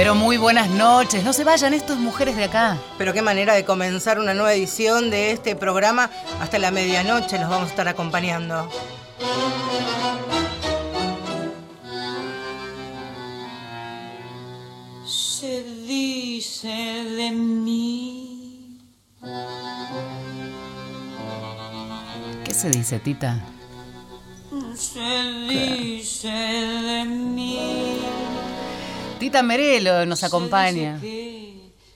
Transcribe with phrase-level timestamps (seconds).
[0.00, 1.22] Pero muy buenas noches.
[1.24, 2.78] No se vayan estas mujeres de acá.
[2.96, 6.08] Pero qué manera de comenzar una nueva edición de este programa.
[6.40, 8.66] Hasta la medianoche los vamos a estar acompañando.
[15.04, 18.78] Se dice de mí.
[22.42, 23.38] ¿Qué se dice, Tita?
[24.74, 24.98] Se
[25.46, 27.39] dice de mí.
[29.20, 30.98] Tita Merelo nos acompaña.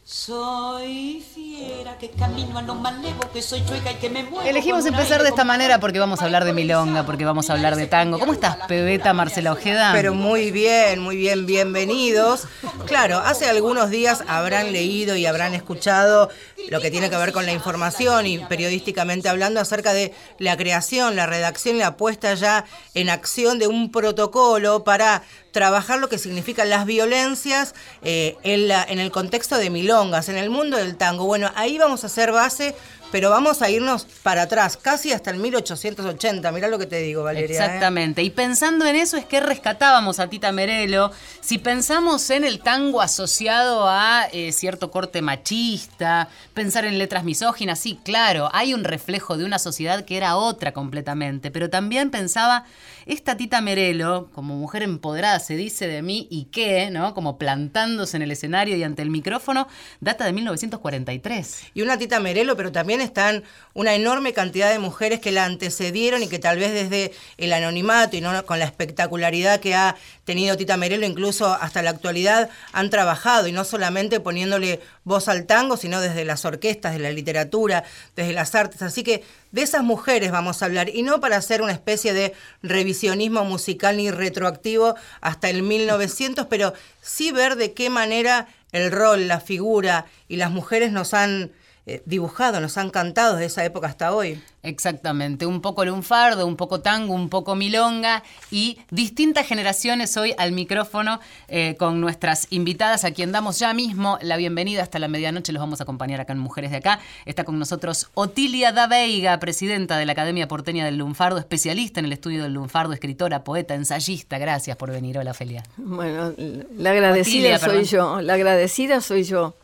[0.04, 4.46] Soy fiera, que camino a lo malevo, que soy chueca y que me muevo.
[4.46, 7.76] Elegimos empezar de esta manera porque vamos a hablar de milonga, porque vamos a hablar
[7.76, 8.18] de tango.
[8.18, 9.92] ¿Cómo estás, pebeta Marcela Ojeda?
[9.94, 12.46] Pero muy bien, muy bien, bienvenidos.
[12.84, 16.28] Claro, hace algunos días habrán leído y habrán escuchado
[16.68, 21.16] lo que tiene que ver con la información y periodísticamente hablando acerca de la creación,
[21.16, 25.22] la redacción y la puesta ya en acción de un protocolo para
[25.54, 30.36] trabajar lo que significan las violencias eh, en, la, en el contexto de milongas, en
[30.36, 31.26] el mundo del tango.
[31.26, 32.74] Bueno, ahí vamos a hacer base,
[33.10, 36.50] pero vamos a irnos para atrás, casi hasta el 1880.
[36.52, 37.48] Mirá lo que te digo, Valeria.
[37.48, 37.64] ¿eh?
[37.64, 38.22] Exactamente.
[38.22, 41.12] Y pensando en eso es que rescatábamos a Tita Merelo.
[41.40, 47.78] Si pensamos en el tango asociado a eh, cierto corte machista, pensar en letras misóginas,
[47.78, 51.50] sí, claro, hay un reflejo de una sociedad que era otra completamente.
[51.50, 52.64] Pero también pensaba,
[53.06, 57.14] esta Tita Merelo, como mujer empoderada, se dice de mí y qué, ¿no?
[57.14, 59.68] Como plantándose en el escenario y ante el micrófono,
[60.00, 61.64] data de 1943.
[61.74, 66.22] y una Tita Merelo, pero también están una enorme cantidad de mujeres que la antecedieron
[66.22, 70.56] y que tal vez desde el anonimato y no con la espectacularidad que ha tenido
[70.56, 75.76] Tita Merelo, incluso hasta la actualidad, han trabajado y no solamente poniéndole voz al tango,
[75.76, 77.84] sino desde las orquestas, de la literatura,
[78.14, 78.80] desde las artes.
[78.82, 82.32] Así que de esas mujeres vamos a hablar y no para hacer una especie de
[82.62, 89.28] revisionismo musical ni retroactivo hasta el 1900, pero sí ver de qué manera el rol,
[89.28, 91.52] la figura y las mujeres nos han
[91.86, 94.40] eh, dibujado, nos han cantado desde esa época hasta hoy.
[94.62, 100.52] Exactamente, un poco lunfardo, un poco tango, un poco milonga y distintas generaciones hoy al
[100.52, 105.52] micrófono eh, con nuestras invitadas a quien damos ya mismo la bienvenida hasta la medianoche.
[105.52, 107.00] Los vamos a acompañar acá en Mujeres de Acá.
[107.26, 112.06] Está con nosotros Otilia da Veiga, presidenta de la Academia Porteña del Lunfardo, especialista en
[112.06, 114.38] el estudio del lunfardo, escritora, poeta, ensayista.
[114.38, 115.18] Gracias por venir.
[115.18, 115.62] Hola, Felia.
[115.76, 116.32] Bueno,
[116.78, 117.84] la agradecida Otilia, soy perdón.
[117.84, 119.54] yo, la agradecida soy yo.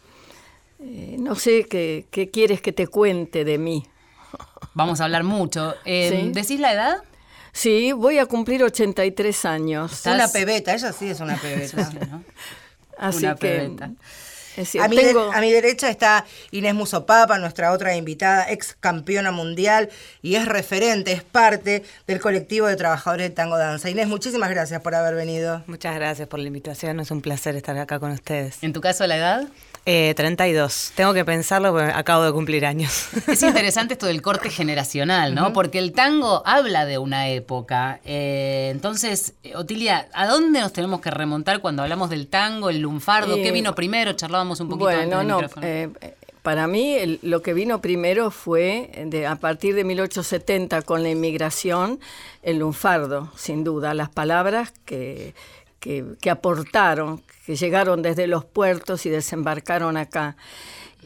[0.83, 3.87] Eh, no sé qué, qué quieres que te cuente de mí.
[4.75, 5.75] Vamos a hablar mucho.
[5.85, 6.31] Eh, Sí.
[6.33, 6.97] ¿Decís la edad?
[7.53, 9.93] Sí, voy a cumplir 83 años.
[9.93, 11.91] Estás- Una pebeta, ella sí es una pebeta.
[12.11, 12.23] ¿no?
[12.97, 13.91] Así Una que pebeta.
[14.57, 18.77] es cierto, A mi, de- a mi derecha está Inés Musopapa, nuestra otra invitada, ex
[18.79, 19.89] campeona mundial
[20.23, 23.91] y es referente, es parte del colectivo de trabajadores de tango danza.
[23.91, 25.65] Inés, muchísimas gracias por haber venido.
[25.67, 28.59] Muchas gracias por la invitación, es un placer estar acá con ustedes.
[28.63, 29.49] ¿En tu caso la edad?
[29.87, 33.09] Eh, 32, tengo que pensarlo porque acabo de cumplir años.
[33.27, 35.53] Es interesante esto del corte generacional, ¿no?
[35.53, 37.99] Porque el tango habla de una época.
[38.05, 43.35] Eh, entonces, Otilia, ¿a dónde nos tenemos que remontar cuando hablamos del tango, el lunfardo?
[43.37, 44.13] ¿Qué Eh, vino primero?
[44.13, 45.67] Charlábamos un poquito antes Bueno, del no, micrófono.
[45.67, 50.83] eh, eh, para mí el- lo que vino primero fue de, a partir de 1870
[50.83, 52.01] con la inmigración,
[52.43, 55.35] el lunfardo, sin duda, las palabras que,
[55.81, 60.37] que, aportaron, que llegaron desde los puertos y desembarcaron acá.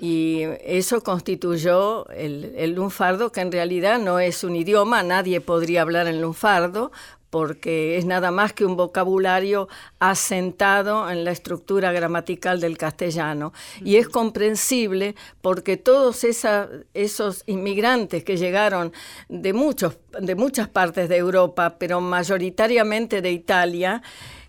[0.01, 6.09] Y eso constituyó el, lunfardo, que en realidad no es un idioma, nadie podría hablar
[6.09, 6.91] en lunfardo,
[7.31, 9.69] porque es nada más que un vocabulario
[9.99, 13.53] asentado en la estructura gramatical del castellano.
[13.85, 18.93] Y es comprensible porque todos esos inmigrantes que llegaron
[19.29, 24.03] de, muchos, de muchas partes de Europa, pero mayoritariamente de Italia,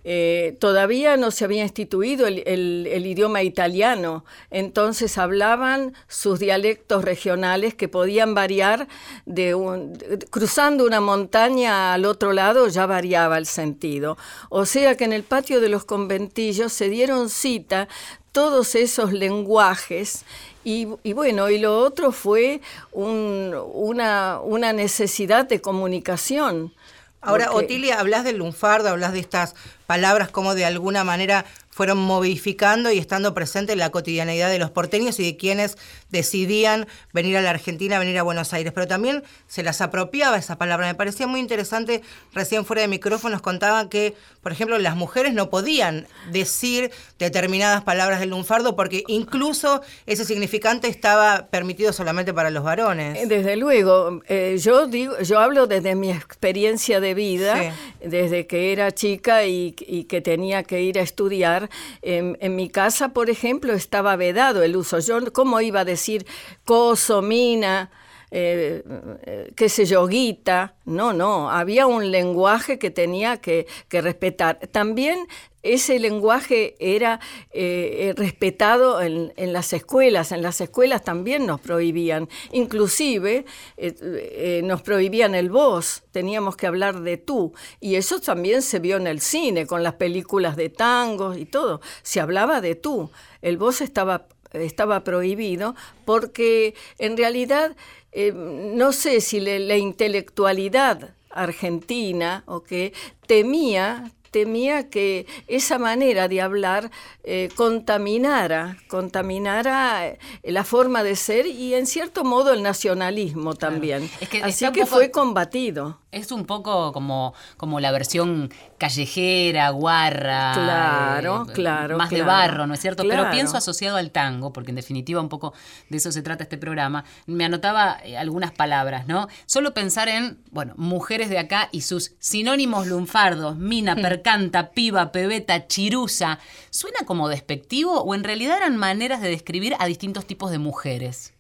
[0.08, 7.04] eh, todavía no se había instituido el, el- el idioma italiano, entonces hablaban sus dialectos
[7.04, 8.88] regionales que podían variar
[9.26, 14.16] de un- de- cruzando una montaña al otro lado ya variaba el sentido.
[14.50, 17.88] O sea que en el patio de los conventillos se dieron cita
[18.32, 20.24] todos esos lenguajes
[20.64, 22.62] y, y bueno, y lo otro fue
[22.92, 26.74] un- una, una necesidad de comunicación.
[27.22, 29.56] Ahora, Porque- Otilia, hablas del lunfardo, hablas de estas
[29.86, 34.72] palabras como de alguna manera fueron modificando y estando presentes en la cotidianeidad de los
[34.72, 35.78] porteños y de quienes
[36.10, 40.58] decidían venir a la Argentina, venir a Buenos Aires, pero también se las apropiaba esa
[40.58, 40.88] palabra.
[40.88, 42.02] Me parecía muy interesante,
[42.34, 48.22] recién fuera de micrófonos contaban que, por ejemplo, las mujeres no podían decir determinadas palabras
[48.22, 53.18] del lunfardo porque incluso ese significante estaba permitido solamente para los varones.
[53.18, 58.08] Eh, Desde luego, eh, yo digo, yo hablo desde mi experiencia de vida, Sí.
[58.08, 61.65] desde que era chica y, y que tenía que ir a estudiar.
[62.02, 65.00] En mi casa, por ejemplo, estaba vedado el uso.
[65.00, 66.26] Yo, ¿cómo iba a decir
[66.64, 67.90] coso, mina?
[68.38, 70.76] Eh, qué sé guita.
[70.86, 74.60] No, no, había un lenguaje que tenía que, que respetar.
[74.72, 75.28] También
[75.66, 77.20] ese lenguaje era
[77.52, 80.32] eh, respetado en, en, las escuelas.
[80.32, 82.30] En las escuelas también nos prohibían.
[82.52, 83.46] Inclusive
[83.78, 86.04] eh, eh, nos prohibían el vos.
[86.12, 87.54] Teníamos que hablar de tú.
[87.80, 91.82] Y eso también se vio en el cine, con las películas de tangos y todo.
[92.04, 93.10] Se hablaba de tú.
[93.42, 97.76] El vos estaba estaba prohibido porque en realidad
[98.18, 102.94] eh, no sé si le, la intelectualidad argentina o que
[103.28, 106.92] temía temía que esa manera de hablar
[107.24, 114.10] eh, contaminara, contaminara eh, la forma de ser y en cierto modo el nacionalismo también.
[114.10, 114.20] Claro.
[114.20, 116.02] Es que Así que poco, fue combatido.
[116.16, 120.54] Es un poco como, como la versión callejera, guarra.
[120.54, 121.98] Claro, eh, claro.
[121.98, 123.04] Más claro, de barro, ¿no es cierto?
[123.04, 123.24] Claro.
[123.24, 125.54] Pero pienso asociado al tango, porque en definitiva un poco
[125.90, 127.04] de eso se trata este programa.
[127.26, 129.28] Me anotaba eh, algunas palabras, ¿no?
[129.46, 135.68] Solo pensar en, bueno, mujeres de acá y sus sinónimos lunfardos, mina, percanta, piba, pebeta,
[135.68, 136.40] chirusa.
[136.70, 141.34] ¿Suena como despectivo o en realidad eran maneras de describir a distintos tipos de mujeres?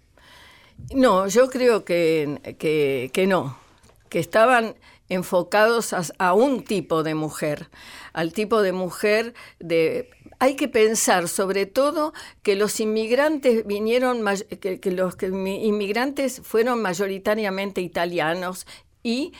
[0.93, 3.55] No, yo creo que, que, que no,
[4.09, 4.75] que estaban
[5.09, 7.69] enfocados a, un tipo de mujer,
[8.13, 10.09] al tipo de mujer de...
[10.39, 12.13] Hay que pensar sobre todo
[12.43, 14.25] que los inmigrantes vinieron,
[14.59, 18.67] que, que los inmigrantes fueron mayoritariamente italianos
[19.01, 19.31] y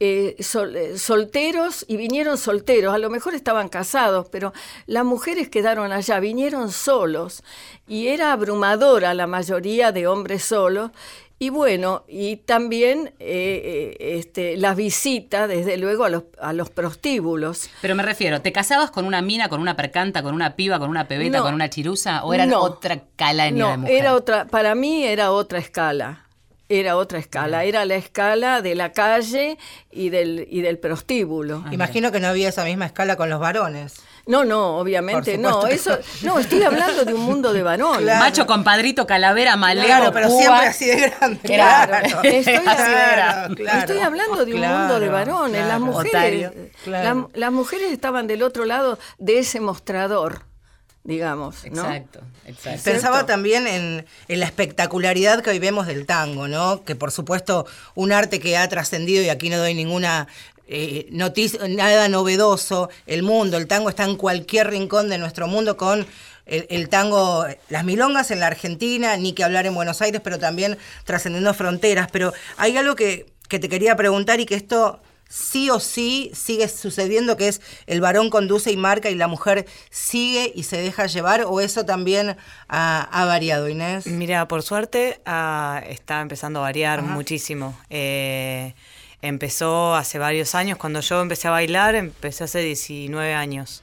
[0.00, 4.52] eh, eh, solteros y vinieron solteros, a lo mejor estaban casados, pero
[4.86, 7.42] las mujeres quedaron allá, vinieron solos
[7.88, 10.92] y era abrumadora la mayoría de hombres solos.
[11.40, 17.70] Y bueno, y también eh, este, la visita, desde luego, a los, a los, prostíbulos.
[17.80, 20.90] Pero me refiero, ¿te casabas con una mina, con una percanta, con una piba, con
[20.90, 22.24] una pebeta, no, con una chirusa?
[22.24, 23.96] ¿O era no, otra calaña no, de mujer?
[23.96, 26.24] Era otra, para mí era otra escala
[26.68, 29.58] era otra escala, era la escala de la calle
[29.90, 31.64] y del, y del prostíbulo.
[31.70, 34.02] Imagino que no había esa misma escala con los varones.
[34.28, 35.66] No, no, obviamente no.
[35.66, 38.02] Eso, no, estoy hablando de un mundo de varones.
[38.02, 38.20] Claro.
[38.20, 41.40] Macho, compadrito, calavera, maleo, Claro, pero siempre así de grande.
[41.42, 41.90] Claro.
[42.08, 42.22] Claro.
[42.22, 43.54] Estoy, Así de grande.
[43.62, 43.78] claro.
[43.80, 45.66] estoy hablando de un Claro, mundo de varones.
[45.66, 46.52] Las mujeres, Otario.
[46.84, 47.30] Claro.
[47.32, 50.42] la- las mujeres estaban del otro lado de ese mostrador,
[51.04, 51.64] digamos.
[51.70, 51.82] ¿no?
[51.90, 52.80] Exacto, exacto.
[52.84, 56.84] Pensaba también en, en la espectacularidad que hoy vemos del tango, ¿no?
[56.84, 60.28] Que por supuesto un arte que ha trascendido y aquí no doy ninguna
[60.68, 62.90] eh, noticia, nada novedoso.
[63.06, 66.06] El mundo, el tango está en cualquier rincón de nuestro mundo con
[66.46, 70.38] el, el, tango, las milongas en la Argentina, ni que hablar en Buenos Aires, pero
[70.38, 72.08] también trascendiendo fronteras.
[72.12, 76.68] Pero hay algo que, que te quería preguntar y que esto sí o sí sigue
[76.68, 81.06] sucediendo, que es el varón conduce y marca y la mujer sigue y se deja
[81.06, 82.36] llevar, o eso también
[82.68, 84.06] ha, ha variado, Inés?
[84.06, 87.08] Mira, por suerte ah, está empezando a variar Ajá.
[87.08, 87.78] muchísimo.
[87.90, 88.74] Eh,
[89.22, 93.82] empezó hace varios años, cuando yo empecé a bailar, empecé hace 19 años.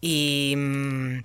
[0.00, 1.18] Y mmm,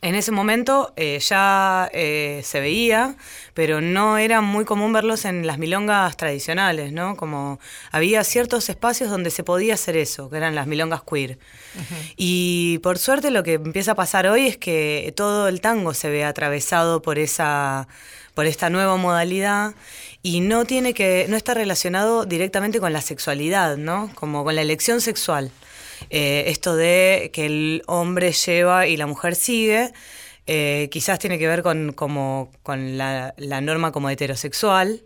[0.00, 3.16] en ese momento eh, ya eh, se veía,
[3.54, 7.16] pero no era muy común verlos en las milongas tradicionales, ¿no?
[7.16, 11.38] Como había ciertos espacios donde se podía hacer eso, que eran las milongas queer.
[11.74, 12.14] Uh -huh.
[12.16, 16.10] Y por suerte lo que empieza a pasar hoy es que todo el tango se
[16.10, 17.88] ve atravesado por esa
[18.34, 19.74] por esta nueva modalidad
[20.22, 24.10] y no tiene que no está relacionado directamente con la sexualidad, ¿no?
[24.14, 25.50] Como con la elección sexual.
[26.10, 29.92] Eh, esto de que el hombre lleva y la mujer sigue,
[30.46, 35.02] eh, quizás tiene que ver con, como, con la, la, norma como heterosexual.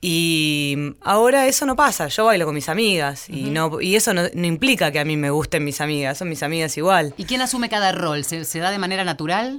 [0.00, 3.36] Y ahora eso no pasa, yo bailo con mis amigas uh -huh.
[3.36, 6.30] y, no, y eso no, no, implica que a mí me gusten mis amigas, son
[6.30, 7.12] mis amigas igual.
[7.18, 8.24] ¿Y quién asume cada rol?
[8.24, 9.58] ¿Se, se da de manera natural?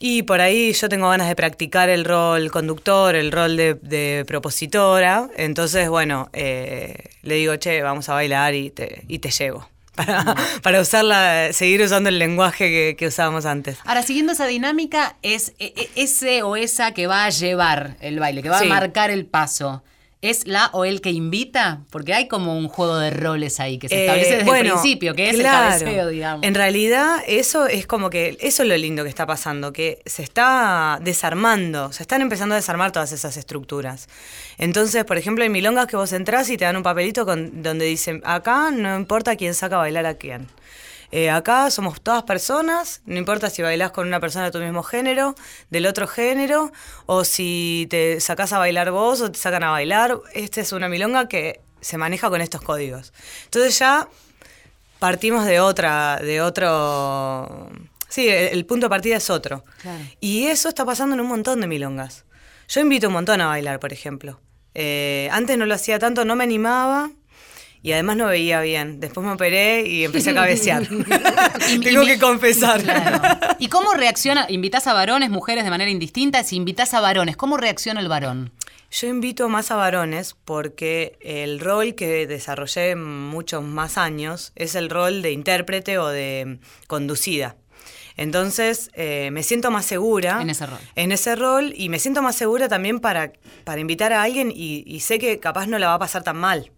[0.00, 4.24] Y por ahí yo tengo ganas de practicar el rol conductor, el rol de, de
[4.26, 9.68] propositora, entonces bueno, eh, le digo, che, vamos a bailar y te, y te llevo
[9.94, 13.78] para, para usarla, seguir usando el lenguaje que, que, usábamos antes.
[13.84, 18.48] Ahora, siguiendo esa dinámica, es ese o esa que va a llevar el baile, que
[18.48, 18.66] va sí.
[18.66, 19.84] a marcar el paso.
[20.24, 21.82] ¿Es la o el que invita?
[21.90, 24.72] Porque hay como un juego de roles ahí que se establece eh, desde bueno, el
[24.72, 25.74] principio, que es claro.
[25.74, 26.46] el cabeceo, digamos.
[26.46, 30.22] En realidad, eso es como que, eso es lo lindo que está pasando, que se
[30.22, 34.08] está desarmando, se están empezando a desarmar todas esas estructuras.
[34.56, 37.84] Entonces, por ejemplo, hay milongas que vos entrás y te dan un papelito con, donde
[37.84, 40.46] dicen, acá no importa quién saca a bailar a quién.
[41.16, 44.82] Eh, acá somos todas personas, no importa si bailás con una persona de tu mismo
[44.82, 45.36] género,
[45.70, 46.72] del otro género,
[47.06, 50.18] o si te sacás a bailar vos o te sacan a bailar.
[50.32, 53.12] Esta es una milonga que se maneja con estos códigos.
[53.44, 54.08] Entonces ya
[54.98, 57.70] partimos de otra, de otro...
[58.08, 59.64] Sí, el, el punto de partida es otro.
[59.82, 60.02] Claro.
[60.18, 62.24] Y eso está pasando en un montón de milongas.
[62.66, 64.40] Yo invito un montón a bailar, por ejemplo.
[64.74, 67.12] Eh, antes no lo hacía tanto, no me animaba
[67.84, 68.98] y además no veía bien.
[68.98, 70.82] Después me operé y empecé a cabecear.
[71.70, 72.82] Y- Tengo y- que confesar.
[72.82, 73.20] Claro.
[73.60, 74.46] ¿Y cómo reacciona?
[74.48, 76.42] ¿Invitas a varones, mujeres de manera indistinta?
[76.42, 78.52] Si invitas a varones, ¿cómo reacciona el varón?
[78.90, 84.88] Yo invito más a varones porque el rol que desarrollé muchos más años es el
[84.88, 87.56] rol de intérprete o de conducida.
[88.16, 90.78] Entonces eh, me siento más segura En ese rol.
[90.94, 93.32] en ese rol y me siento más segura también para,
[93.64, 96.36] para invitar a alguien y, y sé que capaz no la va a pasar tan
[96.36, 96.70] mal.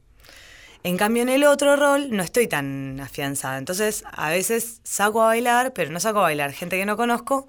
[0.87, 3.59] En cambio, en el otro rol no estoy tan afianzada.
[3.59, 7.49] Entonces, a veces saco a bailar, pero no saco a bailar gente que no conozco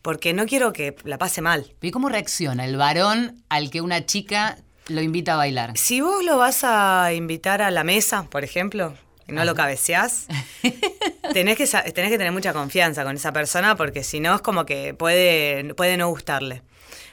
[0.00, 1.74] porque no quiero que la pase mal.
[1.82, 5.76] ¿Y cómo reacciona el varón al que una chica lo invita a bailar?
[5.76, 8.94] Si vos lo vas a invitar a la mesa, por ejemplo,
[9.26, 10.26] y no lo cabeceás,
[11.34, 14.40] tenés que, sa- tenés que tener mucha confianza con esa persona porque si no es
[14.40, 16.62] como que puede, puede no gustarle.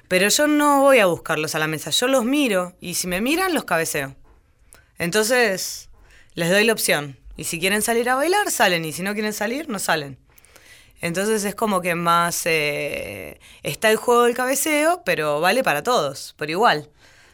[0.08, 3.20] Pero yo no voy a buscarlos a la mesa, yo los miro y si me
[3.20, 4.16] miran los cabeceo.
[4.98, 5.90] Entonces
[6.34, 7.18] les doy la opción.
[7.38, 8.86] Y si quieren salir a bailar, salen.
[8.86, 10.18] Y si no quieren salir, no salen.
[11.02, 16.34] Entonces es como que más eh, está el juego del cabeceo, pero vale para todos,
[16.38, 16.90] por igual.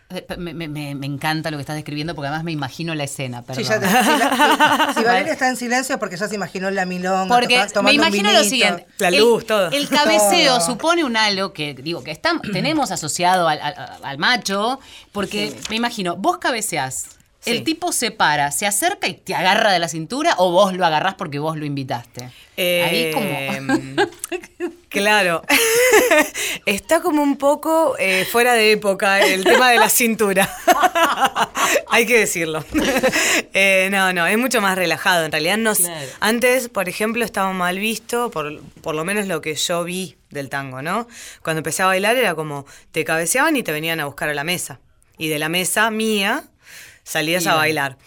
[0.10, 3.04] Eh, Me, me- me- me encanta lo que estás describiendo porque además me imagino la
[3.06, 3.64] escena, perdón.
[3.64, 6.70] Sí, ya te- si, la- si- si Valeria está en silencio porque ya se imaginó
[6.72, 7.34] la milonga.
[7.34, 8.88] Porque me un imagino lo siguiente.
[8.98, 9.70] La el- luz, todo.
[9.70, 10.66] El cabeceo Todo.
[10.66, 14.80] supone un halo que, digo, que estamos, tenemos asociado al, al- al macho,
[15.14, 17.06] porque me imagino, vos cabeceás,
[17.46, 20.86] el tipo se para, se acerca y te agarra de la cintura o vos lo
[20.86, 22.30] agarrás porque vos lo invitaste.
[22.58, 23.28] Ahí como...
[23.28, 23.96] Em,
[24.90, 25.42] claro.
[26.66, 30.48] Está como un poco eh, fuera de época el tema de la cintura.
[31.90, 32.64] Hay que decirlo.
[33.54, 35.26] Eh, no, no, es mucho más relajado.
[35.26, 36.08] En realidad, Claro.
[36.20, 40.50] antes, por ejemplo, estaba mal visto, por, por lo menos lo que yo vi del
[40.50, 41.08] tango, ¿no?
[41.44, 44.44] Cuando empecé a bailar era como te cabeceaban y te venían a buscar a la
[44.44, 44.80] mesa.
[45.18, 46.46] Y de la mesa mía
[47.04, 47.98] salías a bailar.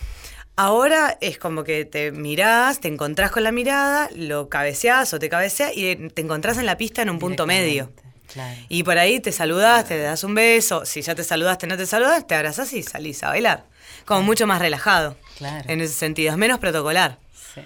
[0.57, 5.29] Ahora es como que te mirás, te encontrás con la mirada, lo cabeceás o te
[5.29, 7.91] cabeceas y te encontrás en la pista en un punto medio.
[8.33, 8.61] Claro.
[8.69, 11.87] Y por ahí te saludás, te das un beso, si ya te saludaste, no te
[11.87, 13.67] saludas, te abrazás y salís a bailar.
[14.05, 15.17] Como mucho más relajado.
[15.39, 15.65] Claro.
[15.69, 17.19] En ese sentido, es menos protocolar.
[17.55, 17.61] Sí.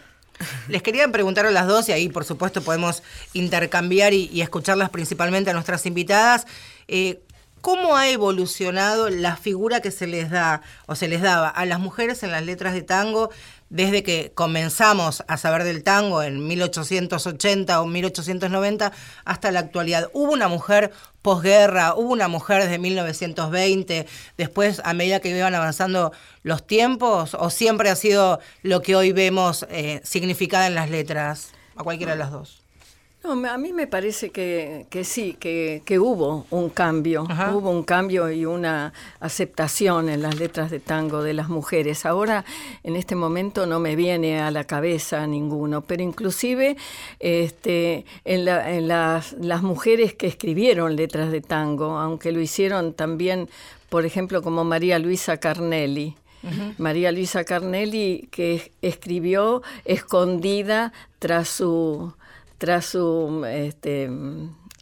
[0.69, 3.03] Les quería preguntar a las dos, y ahí por supuesto podemos
[3.35, 6.47] intercambiar y, y escucharlas principalmente a nuestras invitadas.
[6.89, 7.21] eh,
[7.61, 11.81] ¿Cómo ha evolucionado la figura que se les da o se les daba a las
[11.81, 13.31] mujeres en las letras de tango
[13.69, 18.93] desde que comenzamos a saber del tango en 1880 o 1890
[19.25, 20.09] hasta la actualidad?
[20.13, 21.95] ¿Hubo una mujer posguerra?
[21.95, 24.07] ¿Hubo una mujer desde 1920?
[24.37, 26.13] Después, a medida que iban avanzando
[26.43, 31.51] los tiempos, o siempre ha sido lo que hoy vemos eh, significada en las letras?
[31.77, 32.68] A cualquiera de las dos.
[33.25, 37.55] No, a mí me parece que, que sí, que, que hubo un cambio, Ajá.
[37.55, 42.07] hubo un cambio y una aceptación en las letras de tango de las mujeres.
[42.07, 42.45] Ahora,
[42.85, 46.77] en este momento, no me viene a la cabeza ninguno, pero inclusive
[47.19, 52.95] este, en, la- en las, las mujeres que escribieron letras de tango, aunque lo hicieron
[52.95, 53.49] también,
[53.89, 56.15] por ejemplo, como María Luisa Carnelli.
[56.79, 62.15] María Luisa Carnelli, que es- escribió escondida tras su
[62.59, 64.11] tras su este,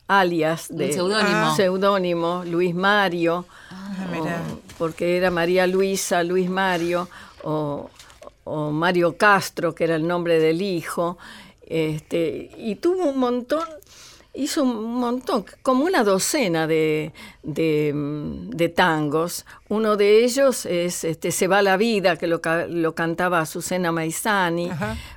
[0.08, 1.54] alias de seudónimo.
[1.54, 3.44] seudónimo, Luis Mario,
[4.52, 7.08] o- porque era María Luisa, Luis Mario,
[7.44, 7.90] o,
[8.44, 11.18] o Mario Castro, que era el nombre del hijo,
[11.66, 13.64] este, y tuvo un montón,
[14.36, 17.12] hizo un montón, como una docena de,
[17.42, 19.46] de, mm, de tangos.
[19.68, 24.70] Uno de ellos es este, Se va la vida, que lo, lo cantaba Azucena Maizani,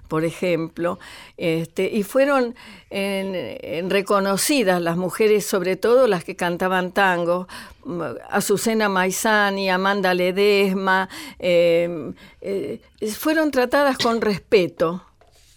[0.08, 0.98] por ejemplo.
[1.38, 2.56] Este, y fueron
[2.90, 7.48] en- en reconocidas las mujeres, sobre todo las que cantaban tango,
[7.86, 11.10] mm, Azucena Maizani, Amanda Ledesma,
[11.40, 12.80] eh, eh,
[13.18, 15.04] fueron tratadas con respeto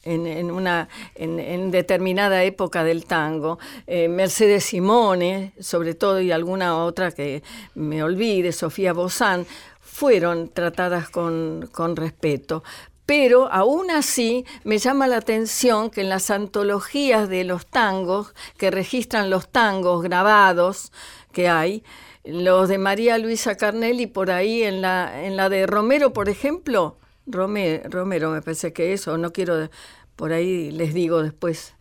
[0.05, 3.59] en, en una en, determinada época del tango.
[3.87, 7.43] Eh, Mercedes Simone, sobre todo, y alguna otra que
[7.75, 9.47] me olvide, Sofía Bozán,
[9.81, 12.63] fueron tratadas con, con respeto.
[13.05, 18.71] Pero aún así me llama la atención que en las antologías de los tangos, que
[18.71, 20.93] registran los tangos grabados
[21.33, 21.83] que hay,
[22.25, 26.97] los de María Luisa Carnelli por ahí, en la, en la de Romero, por ejemplo,
[27.27, 29.69] Rome- Romero me parece que eso, no quiero,
[30.17, 31.75] por ahí les digo después,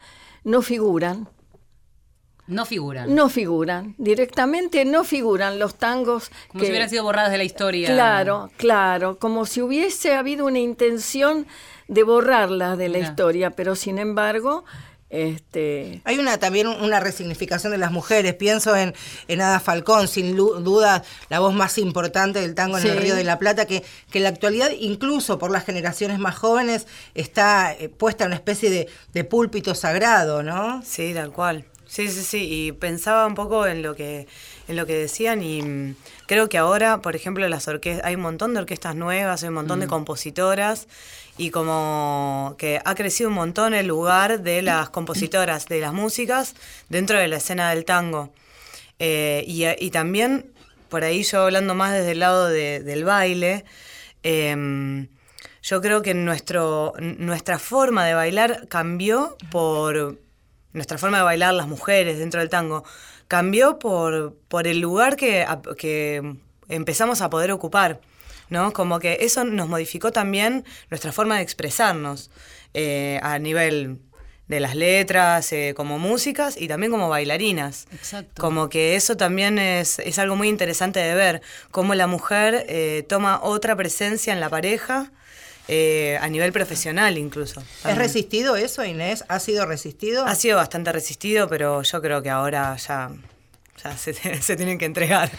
[0.44, 1.28] no figuran.
[2.48, 3.14] No figuran.
[3.16, 7.44] no figuran, directamente no figuran los tangos Como que si hubieran sido borradas de la
[7.46, 7.88] historia.
[7.88, 11.46] Claro, claro, como si hubiese habido una intención
[11.88, 14.66] de borrarlas de la historia, pero sin embargo,
[15.12, 18.34] este Hay una también una resignificación de las mujeres.
[18.34, 18.94] Pienso en,
[19.28, 23.02] en Ada Falcón, sin duda la voz más importante del tango en el.
[23.02, 26.88] Río de la Plata, que, que en la actualidad, incluso por las generaciones más jóvenes,
[27.16, 30.82] está eh, puesta en una especie de, de púlpito sagrado, ¿no?
[30.86, 31.66] Sí, tal cual.
[31.92, 32.48] Sí, sí, sí.
[32.50, 34.26] Y pensaba un poco en lo que,
[34.70, 38.22] en lo que decían y mm, creo que ahora, por ejemplo, las orquestas, hay un
[38.22, 40.88] montón de orquestas nuevas, hay un montón de compositoras
[41.38, 46.56] y como que ha crecido un montón el lugar de las compositoras de las músicas
[46.90, 48.34] dentro de la escena del tango.
[49.00, 50.52] Eh, y, también,
[50.90, 53.66] por ahí yo hablando más desde el lado de- del baile,
[54.24, 55.08] em,
[55.64, 60.18] yo creo que nuestro, nuestra forma de bailar cambió por
[60.74, 62.84] nuestra forma de bailar las mujeres dentro del tango
[63.28, 65.46] cambió por, por el lugar que,
[65.78, 66.36] que
[66.70, 68.00] empezamos a poder ocupar.
[68.52, 68.72] ¿No?
[68.74, 72.30] Como que eso nos modificó también nuestra forma de expresarnos
[72.76, 73.98] eh, a nivel
[74.48, 77.88] de las letras, eh, como músicas y también como bailarinas.
[77.94, 78.40] Exacto.
[78.40, 81.42] Como que eso también es, es algo muy interesante de ver,
[81.72, 85.10] cómo la mujer eh, toma otra presencia en la pareja,
[85.70, 87.62] eh, a nivel profesional incluso.
[87.62, 88.00] ¿Es también.
[88.00, 89.24] resistido eso, Inés?
[89.30, 90.26] ¿Ha sido resistido?
[90.26, 93.10] Ha sido bastante resistido, pero yo creo que ahora ya,
[93.84, 95.32] ya se, se tienen que entregar.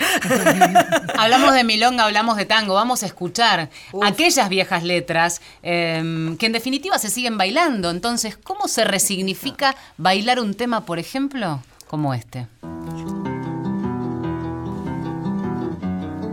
[1.18, 2.74] Hablamos de milonga, hablamos de tango.
[2.74, 3.70] Vamos a escuchar
[4.02, 7.90] aquellas viejas letras eh, que en definitiva se siguen bailando.
[7.90, 12.46] Entonces, ¿cómo se resignifica bailar un tema, por ejemplo, como este?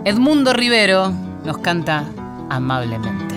[0.06, 1.12] Edmundo Rivero
[1.44, 2.06] nos canta
[2.50, 3.29] amablemente.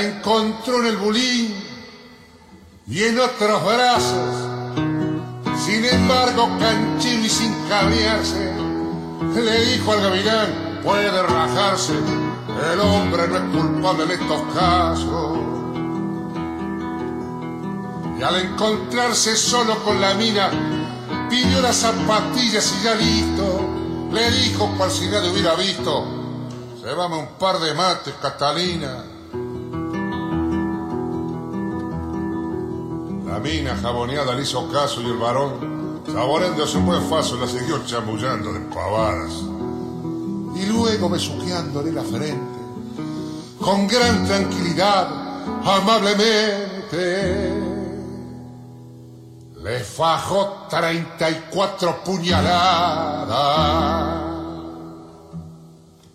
[0.00, 1.54] Encontró en el bulín
[2.86, 4.48] y en otros brazos.
[5.64, 8.52] Sin embargo, canchino y sin cabrearse,
[9.34, 11.94] le dijo al gavilán, puede rajarse,
[12.72, 15.38] el hombre no es culpable en estos casos.
[18.20, 20.50] Y al encontrarse solo con la mina,
[21.28, 23.68] pidió las zapatillas y ya listo,
[24.12, 26.06] le dijo cual si nadie hubiera visto,
[26.80, 29.07] se un par de mates, Catalina.
[33.38, 37.86] La mina jaboneada le hizo caso y el varón, saboreando su buen faso, la siguió
[37.86, 39.30] chamullando de pavadas.
[40.56, 42.58] Y luego besuqueándole la frente,
[43.60, 45.06] con gran tranquilidad,
[45.64, 47.52] amablemente,
[49.62, 53.28] le fajó 34 puñaladas.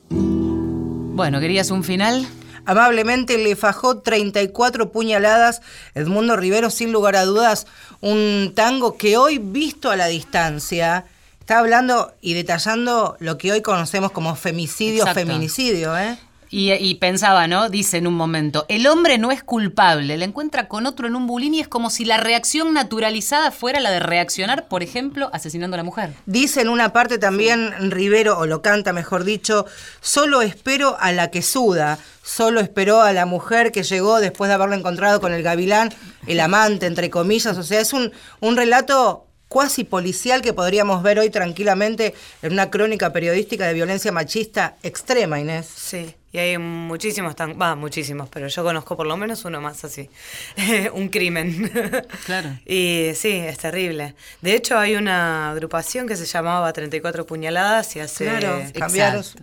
[0.09, 2.27] Bueno, ¿querías un final?
[2.65, 5.61] Amablemente le fajó 34 puñaladas
[5.95, 7.67] Edmundo Rivero, sin lugar a dudas,
[8.01, 11.05] un tango que hoy visto a la distancia
[11.39, 15.19] está hablando y detallando lo que hoy conocemos como femicidio, Exacto.
[15.19, 16.17] feminicidio, ¿eh?
[16.55, 17.67] Y, y pensaba, ¿no?
[17.71, 21.25] Dice en un momento, el hombre no es culpable, le encuentra con otro en un
[21.25, 25.73] bulín y es como si la reacción naturalizada fuera la de reaccionar, por ejemplo, asesinando
[25.73, 26.13] a la mujer.
[26.27, 29.65] Dice en una parte también Rivero, o lo canta mejor dicho,
[29.99, 34.53] solo espero a la que suda, solo esperó a la mujer que llegó después de
[34.53, 35.91] haberlo encontrado con el gavilán,
[36.27, 38.11] el amante, entre comillas, o sea, es un,
[38.41, 42.13] un relato cuasi policial que podríamos ver hoy tranquilamente
[42.43, 45.67] en una crónica periodística de violencia machista extrema, Inés.
[45.75, 49.85] Sí, y hay muchísimos, tan, va, muchísimos, pero yo conozco por lo menos uno más
[49.85, 50.09] así.
[50.93, 51.71] un crimen.
[52.25, 52.49] Claro.
[52.65, 54.15] Y sí, es terrible.
[54.41, 58.61] De hecho, hay una agrupación que se llamaba 34 Puñaladas y hace Claro,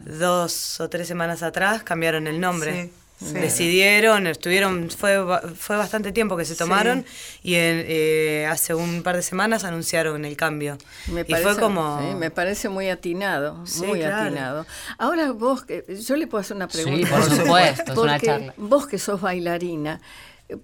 [0.04, 2.84] dos o tres semanas atrás cambiaron el nombre.
[2.84, 2.92] Sí,
[3.24, 3.32] sí.
[3.34, 5.18] Decidieron, estuvieron, fue,
[5.56, 7.04] fue bastante tiempo que se tomaron
[7.42, 10.78] y en, eh, hace un par de semanas anunciaron el cambio.
[11.08, 12.00] Me y fue como...
[12.00, 14.26] sí, me parece muy atinado, Sí, muy claro.
[14.28, 14.66] atinado.
[14.98, 17.08] Ahora vos, que, yo le puedo hacer una Sí, pregunta.
[17.10, 18.54] por supuesto, es una charla.
[18.56, 20.00] Vos que sos bailarina,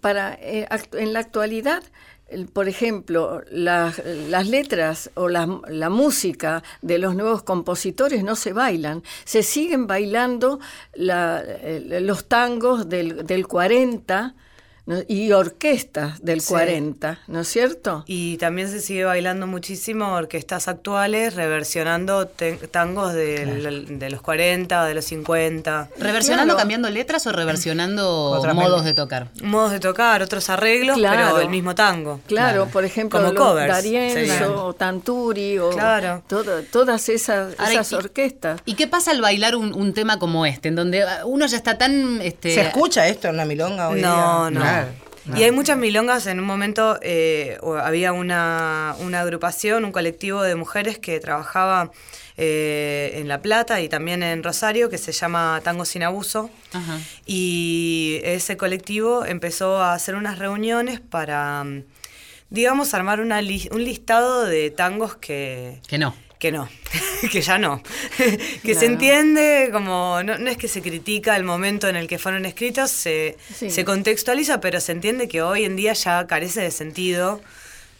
[0.01, 1.83] para eh, act- en la actualidad,
[2.53, 8.53] por ejemplo, las, las letras o la, la música de los nuevos compositores no se
[8.53, 10.59] bailan, se siguen bailando
[10.95, 14.35] la- eh, los tangos del, del 40,
[14.87, 14.99] ¿no?
[15.09, 18.05] y orquestas del 40, ¿no es cierto?
[18.07, 22.27] Y también se sigue bailando muchísimo orquestas actuales, reversionando
[22.71, 25.89] tangos del- de los 40, de los 50.
[25.99, 26.59] ¿Reversionando, Claro.
[26.59, 29.29] cambiando letras o reversionando Otra modos de tocar?
[29.43, 31.33] Modos de tocar, otros arreglos, Claro.
[31.35, 32.21] pero el mismo tango.
[32.27, 34.51] Claro, por ejemplo, Como los covers, D'Arienzo, serían.
[34.57, 36.23] o Tanturi, o Claro.
[36.29, 38.61] todo- todas esas, Ahora, esas y- orquestas.
[38.65, 41.57] ¿Y qué pasa al bailar un, un tema como este, en donde ah, uno ya
[41.57, 42.21] está tan...
[42.23, 44.61] Este, ¿Se escucha esto en la milonga hoy No, día?
[44.61, 44.76] no.
[44.85, 45.41] Claro.
[45.41, 46.27] Y hay muchas milongas.
[46.29, 51.91] En un momento eh, había una, una agrupación, un colectivo de mujeres que trabajaba
[52.37, 56.49] eh, en La Plata y también en Rosario, que se llama Tango Sin Abuso.
[56.73, 56.99] Ajá.
[57.25, 61.65] Y ese colectivo empezó a hacer unas reuniones para,
[62.51, 66.15] digamos, armar una lis- un listado de tangos que, Que no.
[66.47, 66.69] Que no,
[67.33, 67.83] que ya no.
[68.63, 72.19] que se entiende como, no, no es que se critica el momento en el que
[72.19, 73.69] fueron escritos, se, Sí.
[73.71, 77.41] se contextualiza, pero se entiende que hoy en día ya carece de sentido,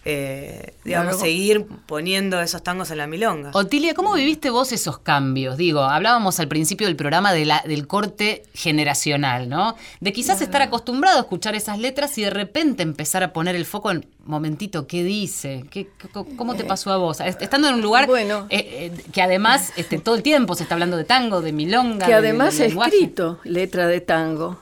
[0.09, 3.51] eh, digamos, seguir poniendo esos tangos en la milonga.
[3.55, 5.57] Otilia, ¿cómo viviste vos esos cambios?
[5.57, 9.75] Digo, hablábamos al principio del programa de la, del corte generacional, ¿no?
[10.01, 13.65] De quizás estar acostumbrado a escuchar esas letras y de repente empezar a poner el
[13.65, 15.65] foco en, momentito, ¿qué dice?
[15.71, 17.21] ¿Qué, qué- ¿Cómo te pasó a vos?
[17.21, 18.47] Est- Estando en un lugar Bueno.
[18.51, 22.07] eh, eh, que además este, todo el tiempo se está hablando de tango, de milonga.
[22.07, 22.91] que de- además de lenguaje.
[22.95, 24.59] escrito letra de tango.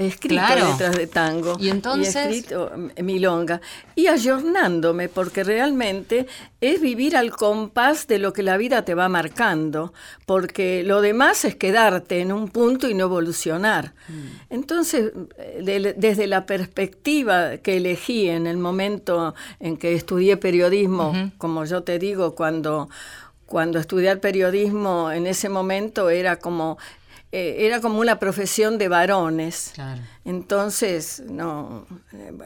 [0.00, 0.68] He escrito Claro.
[0.70, 1.56] letras de tango.
[1.58, 3.60] Y entonces- he escrito mm, milonga.
[3.96, 6.26] Y ayornándome, porque realmente
[6.60, 9.92] es vivir al compás de lo que la vida te va marcando.
[10.24, 13.92] Porque lo demás es quedarte en un punto y no evolucionar.
[14.50, 21.12] Entonces, eh, de- desde la perspectiva que elegí en el momento en que estudié periodismo,
[21.38, 22.88] como yo te digo, cuando
[23.46, 26.76] cuando estudiar periodismo en ese momento era como
[27.30, 29.72] eh, era como una profesión de varones.
[29.74, 30.00] Claro.
[30.24, 31.86] Entonces, no,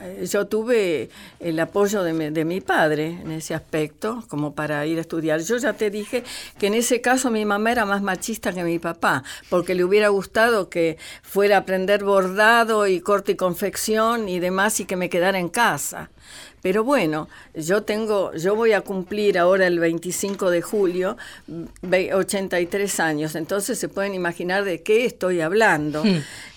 [0.00, 4.84] eh, yo tuve el apoyo de mi, de mi padre en ese aspecto, como para
[4.86, 5.40] ir a estudiar.
[5.40, 6.24] Yo ya te dije
[6.58, 10.08] que en ese caso mi mamá era más machista que mi papá, porque le hubiera
[10.08, 15.08] gustado que fuera a aprender bordado y corte y confección y demás y que me
[15.08, 16.10] quedara en casa.
[16.62, 21.16] Pero bueno, yo tengo, yo voy a cumplir ahora el 25 de julio
[21.82, 26.04] ve- 83 años, entonces se pueden imaginar de qué estoy hablando.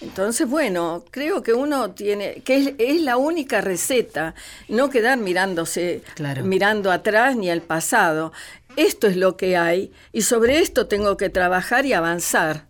[0.01, 4.35] Entonces, bueno, creo que uno tiene, que es, es la única receta,
[4.69, 6.43] no quedar mirándose, Claro.
[6.43, 8.31] mirando atrás ni al pasado.
[8.75, 12.65] Esto es lo que hay y sobre esto tengo que trabajar y avanzar.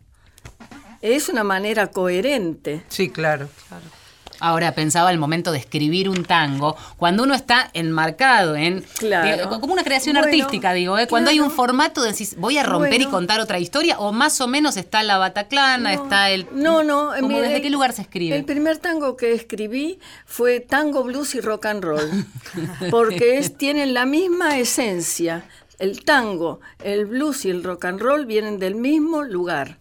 [1.02, 2.84] Es una manera coherente.
[2.88, 3.50] Sí, claro.
[4.46, 9.48] Ahora pensaba el momento de escribir un tango, cuando uno está enmarcado en Claro.
[9.48, 11.08] digo, como una creación Bueno, artística, digo, ¿eh?
[11.08, 14.48] cuando hay un formato decís, voy a romper y contar otra historia, o más o
[14.48, 17.10] menos está la Bataclana, está el No, no.
[17.16, 18.36] ¿Cómo, mire, ¿Desde qué lugar se escribe?
[18.36, 22.26] El primer tango que escribí fue tango, blues y rock and roll,
[22.92, 25.46] porque es, tienen la misma esencia.
[25.80, 29.78] El tango, el blues y el rock and roll vienen del mismo lugar.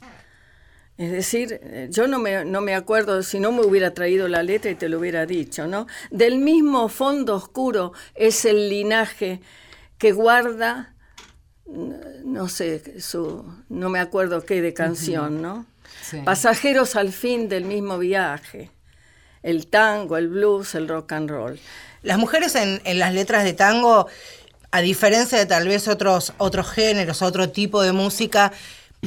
[0.97, 4.43] Es decir, eh, yo no me, no me acuerdo si no me hubiera traído la
[4.43, 5.89] letra y te lo hubiera dicho, ¿no?
[6.11, 9.41] Del mismo fondo oscuro es el linaje
[9.99, 10.95] que guarda,
[11.67, 15.67] no sé, su, no me acuerdo qué de canción, ¿no?
[16.03, 16.21] Sí.
[16.25, 18.71] Pasajeros al fin del mismo viaje.
[19.43, 21.59] El tango, el blues, el rock and roll.
[22.03, 24.07] Las mujeres en, en las letras de tango,
[24.71, 28.53] a diferencia de tal vez otros, otros géneros, otro tipo de música,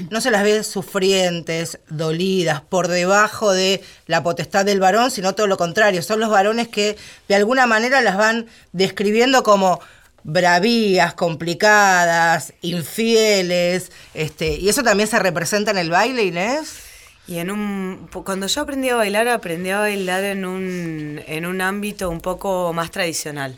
[0.10, 5.48] no se las ve sufrientes, dolidas, por debajo de la potestad del varón, sino todo
[5.48, 6.02] lo contrario.
[6.02, 9.80] Son los varones que de alguna manera las van describiendo como
[10.24, 16.84] bravías, complicadas, infieles, este, y eso también se representa en el baile, Inés.
[17.28, 21.60] Y en un cuando yo aprendí a bailar, aprendí a bailar en un, en un
[21.60, 23.58] ámbito un poco más tradicional.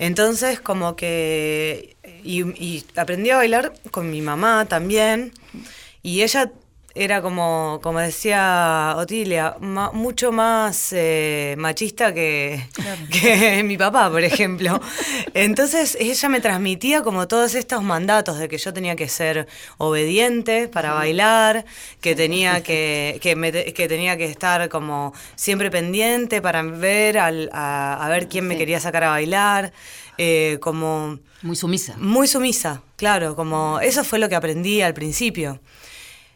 [0.00, 1.95] Entonces, como que.
[2.24, 5.32] Y, y aprendí a bailar con mi mamá también.
[6.02, 6.50] Y ella
[6.98, 12.66] era como, como decía Otilia, ma- mucho más eh, machista que,
[13.10, 14.80] que mi papá, por ejemplo.
[15.34, 20.68] Entonces ella me transmitía como todos estos mandatos de que yo tenía que ser obediente
[20.68, 21.66] para bailar,
[22.00, 27.50] que tenía que, que, me que tenía que estar como siempre pendiente para ver al-
[27.52, 29.72] a, a ver quién me quería sacar a bailar,
[30.18, 31.94] eh, como Muy sumisa.
[31.98, 35.60] muy sumisa, claro, como eso fue lo que aprendí al principio.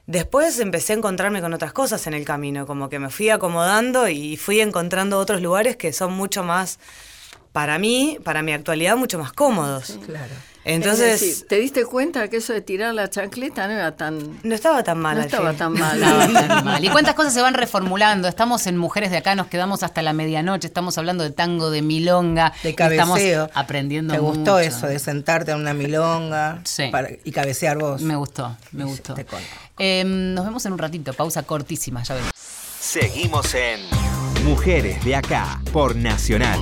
[0.06, 4.08] Después empecé a encontrarme con otras cosas en el camino, como que me fui acomodando
[4.08, 6.80] y fui encontrando otros lugares que son mucho más,
[7.52, 9.98] para mí, para mi actualidad, mucho más cómodos.
[10.06, 10.34] Claro.
[10.64, 14.38] Entonces, Es decir, ¿te diste cuenta que eso de tirar la chancleta no era tan...
[14.42, 15.16] no estaba tan mal.
[15.16, 15.98] no estaba tan mal.
[15.98, 16.84] No, tan mal.
[16.84, 18.28] ¿Y cuántas cosas se van reformulando?
[18.28, 21.80] Estamos en Mujeres de Acá, nos quedamos hasta la medianoche, estamos hablando de tango, de
[21.82, 22.52] milonga.
[22.62, 23.50] De Estamos cabeceo.
[23.54, 24.58] aprendiendo ¿Te gustó mucho.
[24.58, 26.88] eso de sentarte en una milonga Sí.
[26.92, 28.02] para- y cabecear vos?
[28.02, 29.14] Me gustó, me gustó.
[29.14, 29.48] te conozco.
[29.78, 32.30] Eh, nos vemos en un ratito, pausa cortísima, ya vemos.
[32.78, 33.80] Seguimos en
[34.44, 36.60] Mujeres de Acá por Nacional.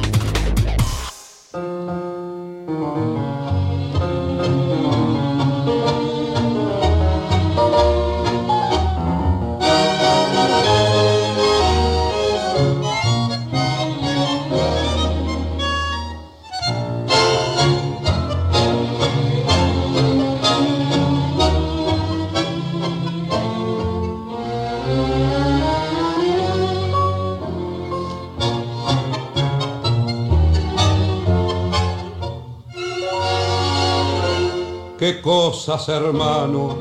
[35.08, 36.76] Qué cosas, hermano,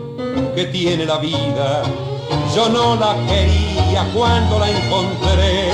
[0.53, 1.81] que tiene la vida.
[2.53, 5.71] Yo no la quería cuando la encontré.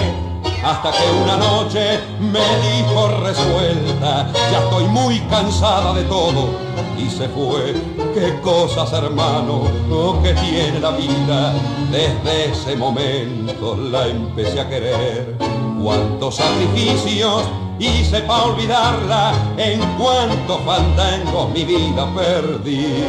[0.63, 6.49] Hasta que una noche me dijo resuelta, ya estoy muy cansada de todo.
[6.95, 7.73] Y se fue.
[8.13, 11.55] Qué cosas, hermano, oh, que tiene la vida.
[11.89, 15.37] Desde ese momento la empecé a querer.
[15.81, 17.45] Cuántos sacrificios
[17.84, 23.04] hice para olvidarla, en cuantos fandangos mi vida perdí.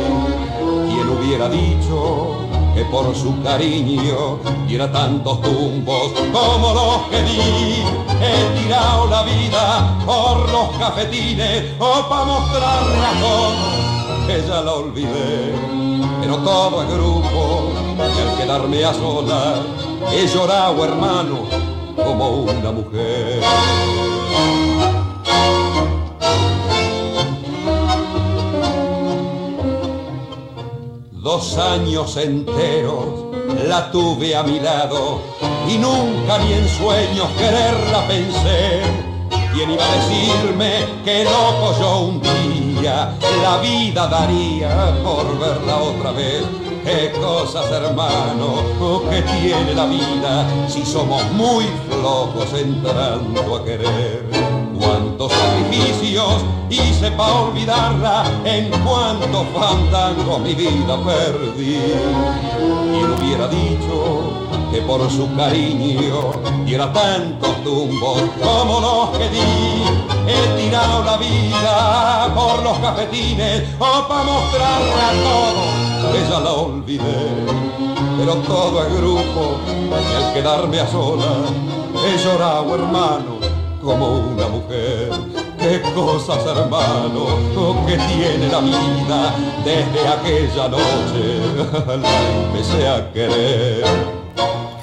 [0.89, 2.37] ¿Quién hubiera dicho
[2.75, 7.83] que por su cariño diera tantos tumbos como los que di?
[8.21, 14.73] He tirado la vida por los cafetines o para mostrarle a todos que ya la
[14.73, 15.55] olvidé.
[16.21, 19.61] Pero todo es grupo y al quedarme a solas
[20.13, 21.64] he llorado hermano
[21.97, 23.41] como una mujer.
[31.13, 33.25] Dos años enteros
[33.67, 35.21] la tuve a mi lado
[35.69, 38.83] y nunca ni en sueños quererla pensé.
[39.55, 40.71] ¿Quién iba a decirme
[41.05, 46.64] que loco yo un día la vida daría por verla otra vez?
[46.85, 54.29] Qué cosas, hermano, oh, que tiene la vida si somos muy flojos entrando a querer.
[54.79, 61.81] Cuántos sacrificios hice para olvidarla, en cuántos fandangos mi vida perdí.
[62.93, 64.35] ¿Quién hubiera dicho
[64.71, 66.33] que por su cariño
[66.67, 69.85] diera tantos tumbos como los que di?
[70.29, 76.53] He tirado la vida por los cafetines o para mostrarle a todos que ya la
[76.53, 77.45] olvidé.
[78.19, 81.51] Pero todo es grupo y al quedarme a solas
[82.07, 83.39] he llorado hermano
[83.83, 85.11] como una mujer.
[85.59, 89.35] Qué cosas, hermano, oh, que tiene la vida.
[89.65, 93.85] Desde aquella noche la empecé a querer.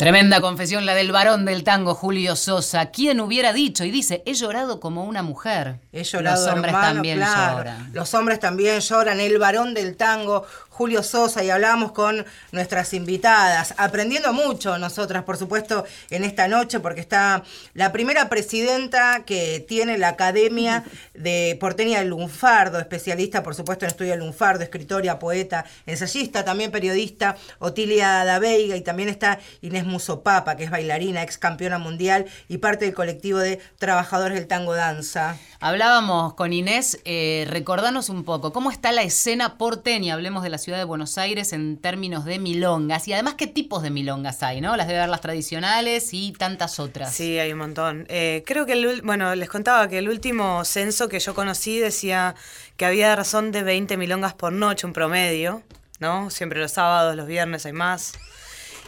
[0.01, 2.87] Tremenda confesión la del varón del tango, Julio Sosa.
[2.87, 3.83] ¿Quién hubiera dicho?
[3.83, 5.79] Y dice, he llorado como una mujer.
[5.91, 7.57] He llorado, Los hombres hermano, también claro.
[7.57, 7.91] lloran.
[7.93, 9.19] Los hombres también lloran.
[9.19, 10.43] El varón del tango,
[10.81, 16.79] Julio Sosa, y hablamos con nuestras invitadas, aprendiendo mucho nosotras, por supuesto, en esta noche,
[16.79, 17.43] porque está
[17.75, 23.91] la primera presidenta que tiene la Academia de Porteña del Lunfardo, especialista, por supuesto, en
[23.91, 29.85] estudio del lunfardo, escritora, poeta, ensayista, también periodista, Otilia da Veiga, y también está Inés
[29.85, 34.73] Musopapa, que es bailarina, ex campeona mundial y parte del colectivo de trabajadores del tango
[34.73, 35.37] danza.
[35.59, 40.15] Hablábamos con Inés, eh, recordanos un poco, ¿cómo está la escena porteña?
[40.15, 43.83] Hablemos de la ciudad de Buenos Aires en términos de milongas y además qué tipos
[43.83, 44.75] de milongas hay, ¿no?
[44.77, 47.13] Las debe haber las tradicionales y tantas otras.
[47.13, 48.05] Sí, hay un montón.
[48.09, 52.35] Eh, creo que, el, bueno, les contaba que el último censo que yo conocí decía
[52.77, 55.63] que había razón de 20 milongas por noche, un promedio,
[55.99, 56.29] ¿no?
[56.29, 58.13] Siempre los sábados, los viernes hay más.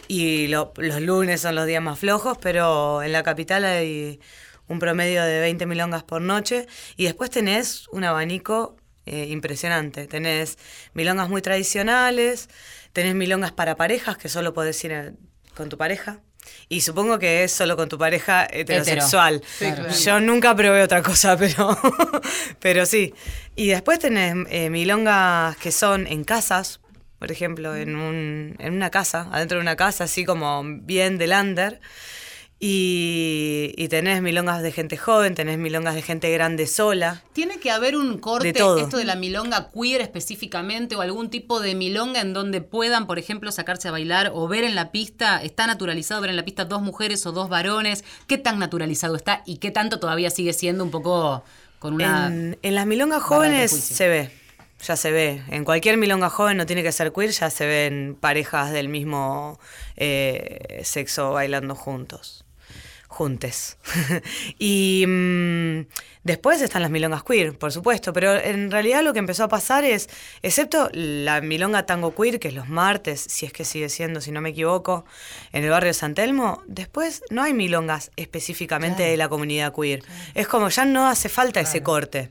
[0.08, 4.20] Y lo- los lunes son los días más flojos, pero en la capital hay
[4.68, 6.66] un promedio de 20 milongas por noche.
[6.96, 10.06] Y después tenés un abanico eh, impresionante.
[10.06, 10.58] Tenés
[10.92, 12.48] milongas muy tradicionales,
[12.92, 15.14] tenés milongas para parejas, que solo podés ir
[15.54, 16.20] con tu pareja.
[16.68, 19.42] Y supongo que es solo con tu pareja heterosexual.
[19.58, 19.90] claro.
[19.90, 21.78] Yo nunca probé otra cosa, pero,
[22.60, 23.14] pero sí.
[23.56, 26.80] Y después tenés eh, milongas que son en casas,
[27.18, 31.32] por ejemplo, en, un, en una casa, adentro de una casa, así como bien del
[31.32, 31.80] under.
[32.60, 37.22] Y, y tenés milongas de gente joven, tenés milongas de gente grande sola.
[37.34, 38.78] ¿Tiene que haber un corte, De todo.
[38.78, 43.18] esto de la milonga queer específicamente, o algún tipo de milonga en donde puedan, por
[43.18, 45.42] ejemplo, sacarse a bailar o ver en la pista?
[45.42, 48.02] ¿Está naturalizado ver en la pista dos mujeres o dos varones?
[48.26, 51.44] ¿Qué tan naturalizado está y qué tanto todavía sigue siendo un poco
[51.80, 52.28] con una...
[52.28, 54.30] En, en las milongas jóvenes se ve.
[54.86, 55.42] ya se ve.
[55.48, 59.58] En cualquier milonga joven no tiene que ser queer, ya se ven parejas del mismo
[59.96, 62.43] eh, sexo bailando juntos.
[63.14, 63.78] Juntes.
[64.58, 65.86] y mm,
[66.24, 69.84] después están las milongas queer, por supuesto, pero en realidad lo que empezó a pasar
[69.84, 70.08] es,
[70.42, 74.32] excepto la milonga tango queer, que es los martes, si es que sigue siendo, si
[74.32, 75.04] no me equivoco,
[75.52, 80.02] en el barrio de San Telmo, después no hay milongas específicamente de la comunidad queer.
[80.34, 82.30] Es como ya no hace falta ese corte.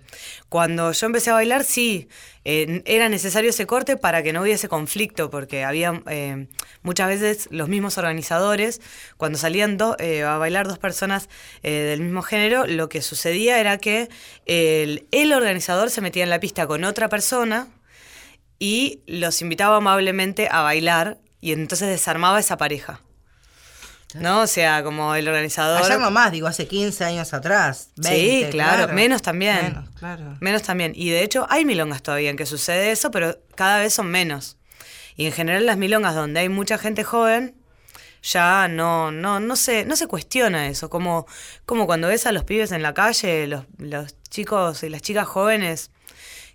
[0.53, 2.09] Cuando yo empecé a bailar, sí,
[2.43, 6.45] era necesario ese corte para que no hubiese conflicto, porque había eh,
[6.83, 8.79] muchas veces los mismos organizadores,
[9.17, 11.27] cuando salían eh, a bailar dos personas
[11.63, 14.09] eh, del mismo género, lo que sucedía era que
[14.45, 17.69] el organizador se metía en la pista con otra persona
[18.59, 23.01] y los invitaba amablemente a bailar y entonces desarmaba esa pareja.
[24.15, 24.41] ¿No?
[24.41, 25.83] O sea, como el organizador...
[25.83, 27.89] Ayer nomás, digo, hace 15 años atrás.
[27.97, 29.63] 20, sí, claro, menos también.
[29.63, 30.37] Menos, claro.
[30.39, 30.93] Menos también.
[30.95, 34.57] Y de hecho hay milongas todavía en que sucede eso, pero cada vez son menos.
[35.15, 37.55] Y en general las milongas donde hay mucha gente joven,
[38.23, 40.89] ya no, no, no se, no se cuestiona eso.
[40.89, 41.27] Como,
[41.65, 45.27] como cuando ves a los pibes en la calle, los, los chicos y las chicas
[45.27, 45.91] jóvenes,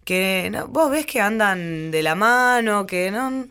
[0.05, 3.47] que no, vos ves que andan de la mano, que no,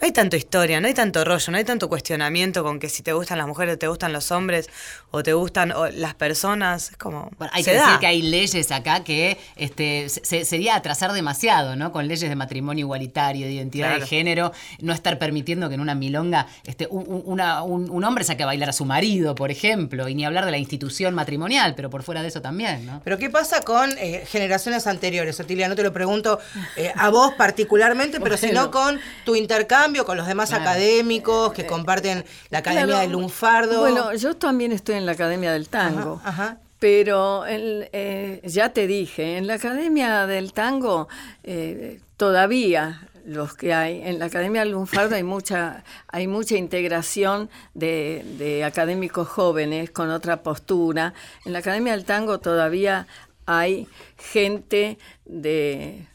[0.00, 3.02] no hay tanto historia, no hay tanto rollo, no hay tanto cuestionamiento con que si
[3.02, 4.68] te gustan las mujeres, te gustan los hombres,
[5.10, 6.90] o te gustan o las personas.
[6.90, 7.30] Es como.
[7.38, 7.84] Bueno, hay se que da.
[7.84, 11.92] decir que hay leyes acá que este, se- sería atrasar demasiado, ¿no?
[11.92, 14.00] Con leyes de matrimonio igualitario, de identidad Claro.
[14.02, 18.04] de género, no estar permitiendo que en una milonga este, un, un- una- un- un
[18.04, 21.14] hombre saque a bailar a su marido, por ejemplo, y ni hablar de la institución
[21.14, 23.00] matrimonial, pero por fuera de eso también, ¿no?
[23.04, 25.68] Pero ¿qué pasa con eh, generaciones anteriores, Otilia?
[25.68, 26.38] No te lo pregunto
[26.76, 30.64] eh, a vos particularmente, pero sino con tu intercambio con los demás Claro.
[30.64, 33.00] académicos que comparten la Academia Claro.
[33.00, 33.80] del Lunfardo.
[33.80, 36.20] Bueno, yo también estoy en la Academia del Tango.
[36.24, 36.58] Ajá, ajá.
[36.78, 41.08] Pero el, eh, ya te dije, en la Academia del Tango
[41.42, 47.50] eh, todavía los que hay, en la Academia del Lunfardo hay mucha, hay mucha integración
[47.74, 51.12] de, de académicos jóvenes con otra postura.
[51.44, 53.06] En la Academia del Tango todavía
[53.44, 56.06] hay gente de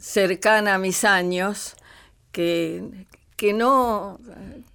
[0.00, 1.76] cercana a mis años
[2.32, 2.82] que,
[3.36, 4.18] que no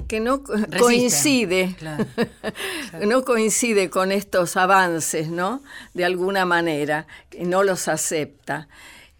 [0.07, 0.79] que no Resisten.
[0.79, 2.05] coincide Claro.
[3.07, 5.61] no coincide con estos avances, ¿no?
[5.93, 7.07] De alguna manera,
[7.39, 8.67] no los acepta.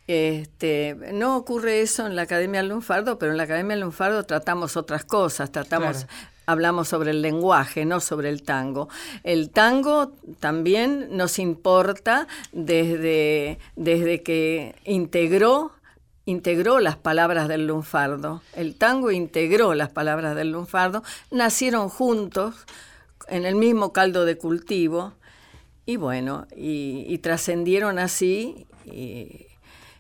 [0.08, 5.06] Este, no ocurre eso en la Academia Lunfardo, pero en la Academia Lunfardo tratamos otras
[5.06, 6.08] cosas, tratamos
[6.46, 8.90] hablamos sobre el lenguaje, no sobre el tango.
[9.24, 15.72] El tango también nos importa desde, desde que integró
[16.26, 18.42] integró las palabras del lunfardo.
[18.54, 22.56] El tango integró las palabras del lunfardo, nacieron juntos
[23.28, 25.14] en el mismo caldo de cultivo
[25.86, 29.48] y bueno, y, y trascendieron así y,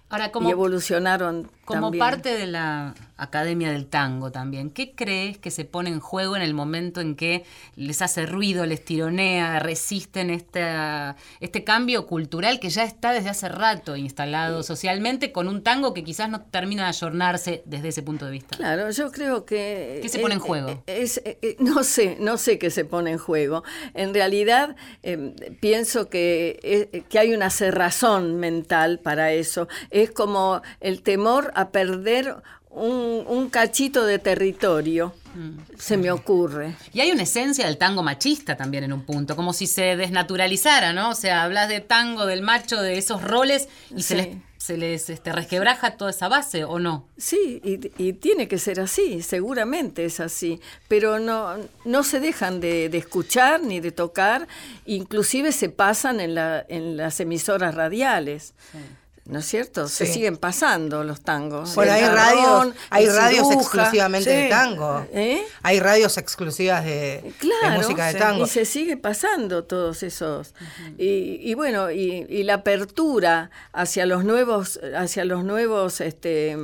[0.10, 2.00] Ahora, y evolucionaron como también.
[2.00, 6.42] parte de la Academia del Tango también, ¿qué crees que se pone en juego en
[6.42, 7.44] el momento en que
[7.76, 13.48] les hace ruido, les tironea, resisten esta, este cambio cultural que ya está desde hace
[13.50, 18.26] rato instalado socialmente con un tango que quizás no termina de ayornarse desde ese punto
[18.26, 18.58] de vista?
[18.58, 20.00] Claro, yo creo que...
[20.02, 20.84] ¿Qué se pone en juego?
[20.88, 23.64] es- eh, eh, no sé, no sé qué se pone en juego.
[23.94, 29.68] En realidad, eh, pienso que, que hay una cerrazón mental para eso.
[29.92, 32.36] Es como el temor a perder
[32.70, 35.60] un, un cachito de territorio, Mm.
[35.78, 36.76] se me ocurre.
[36.92, 40.92] Y hay una esencia del tango machista también en un punto, como si se desnaturalizara,
[40.92, 41.12] ¿no?
[41.12, 44.16] O sea, hablas de tango, del macho, de esos roles y se Sí.
[44.16, 47.08] les, se les este, resquebraja toda esa base, ¿o no?
[47.18, 52.60] Sí, y, y tiene que ser así, seguramente es así, pero no, no se dejan
[52.60, 54.50] de, de escuchar ni de tocar,
[54.86, 58.54] inclusive se pasan en, la, en las emisoras radiales.
[59.26, 59.88] ¿No es cierto?
[59.88, 61.76] Se siguen pasando los tangos.
[61.76, 63.62] Bueno, hay radios, hay radios Ciruja.
[63.62, 65.06] exclusivamente de tango.
[65.14, 65.44] ¿Eh?
[65.62, 68.18] Hay radios exclusivas de, de Claro, música de sí.
[68.18, 68.46] tango.
[68.46, 70.54] y se sigue pasando todos esos.
[70.98, 76.58] y, y bueno, y, y la apertura hacia los nuevos, hacia los nuevos este,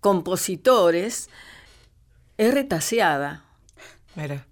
[0.00, 1.28] compositores
[2.36, 3.44] es retaseada.
[4.14, 4.46] Mira.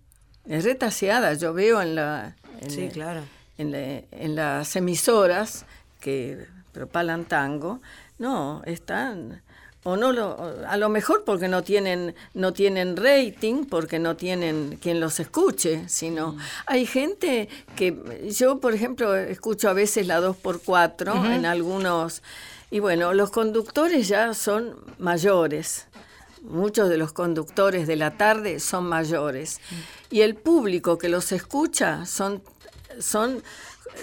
[0.48, 3.22] Es retaseada, yo veo en la en, Sí, claro.
[3.58, 5.64] en, la- en las emisoras
[6.00, 7.80] que propalan tango,
[8.18, 9.42] no, están
[9.84, 10.36] o no lo
[10.68, 15.88] a lo mejor porque no tienen no tienen rating, porque no tienen quien los escuche,
[15.88, 22.22] sino hay gente que yo por ejemplo escucho a veces la 2x4 en algunos
[22.72, 25.88] y bueno, los conductores ya son mayores.
[26.40, 29.60] Muchos de los conductores de la tarde son mayores.
[30.10, 32.42] Y el público que los escucha son,
[32.98, 33.42] son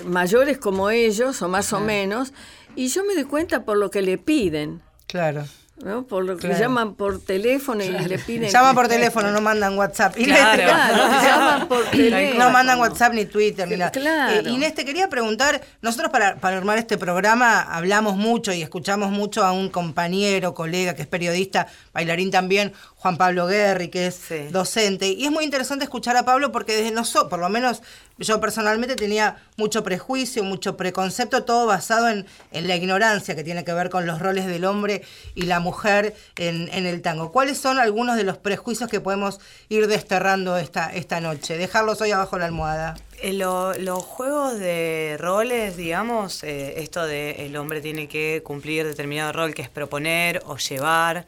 [0.05, 2.31] mayores como ellos, o más o menos.
[2.75, 4.81] Y yo me doy cuenta por lo que le piden.
[5.07, 5.45] Claro.
[5.83, 6.03] ¿no?
[6.05, 6.59] Por lo que Claro.
[6.59, 8.49] llaman por teléfono y le piden.
[8.49, 10.13] Llaman por teléfono, no mandan WhatsApp.
[10.13, 10.61] Te- Claro,
[11.23, 12.43] llaman por teléfono.
[12.43, 13.91] No mandan WhatsApp ni Twitter ni nada.
[13.91, 14.45] Claro.
[14.45, 19.09] Eh, Inés, te quería preguntar, nosotros para, para armar este programa hablamos mucho y escuchamos
[19.11, 24.15] mucho a un compañero, colega que es periodista, bailarín también, Juan Pablo Guerri, que es
[24.15, 24.47] Sí.
[24.51, 25.07] docente.
[25.07, 27.81] Y es muy interesante escuchar a Pablo porque desde nosotros, por lo menos
[28.17, 33.63] yo personalmente tenía mucho prejuicio, mucho preconcepto, todo basado en, en la ignorancia que tiene
[33.63, 35.01] que ver con los roles del hombre
[35.33, 37.31] y la mujer en, en el tango.
[37.31, 39.39] ¿Cuáles son algunos de los prejuicios que podemos
[39.69, 41.57] ir desterrando esta, esta noche?
[41.57, 42.95] Dejarlos hoy abajo la almohada.
[43.21, 48.85] Eh, lo- los juegos de roles, digamos, eh, esto de el hombre tiene que cumplir
[48.85, 51.25] determinado rol que es proponer o llevar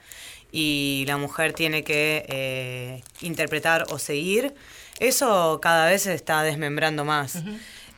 [0.51, 4.53] y la mujer tiene que eh, interpretar o seguir,
[4.99, 7.43] eso cada vez se está desmembrando más.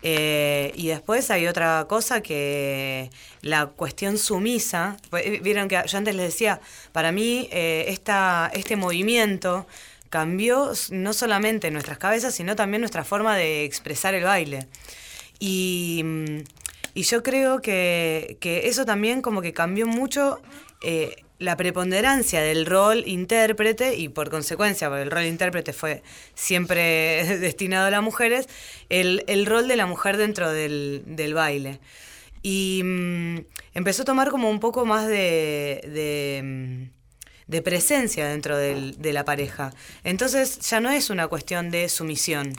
[0.05, 3.09] Eh, y después hay otra cosa que
[3.41, 6.59] la cuestión sumisa, pues, eh, vieron que yo antes les decía,
[6.91, 9.65] para mí eh, esta, este movimiento
[10.09, 14.67] cambió no solamente nuestras cabezas, sino también nuestra forma de expresar el baile.
[15.39, 16.43] Y, mm,
[16.93, 20.41] y yo creo que, que eso también como que cambió mucho
[20.83, 26.01] eh, la preponderancia del rol intérprete y por consecuencia, porque el rol intérprete fue
[26.35, 28.47] siempre destinado a las mujeres,
[28.89, 31.79] el, el rol de la mujer dentro del, del baile.
[32.41, 33.37] Y mm,
[33.73, 36.89] empezó a tomar como un poco más de, de, mm,
[37.47, 39.71] de presencia dentro del- de la pareja.
[40.03, 42.53] Entonces ya no es una cuestión de sumisión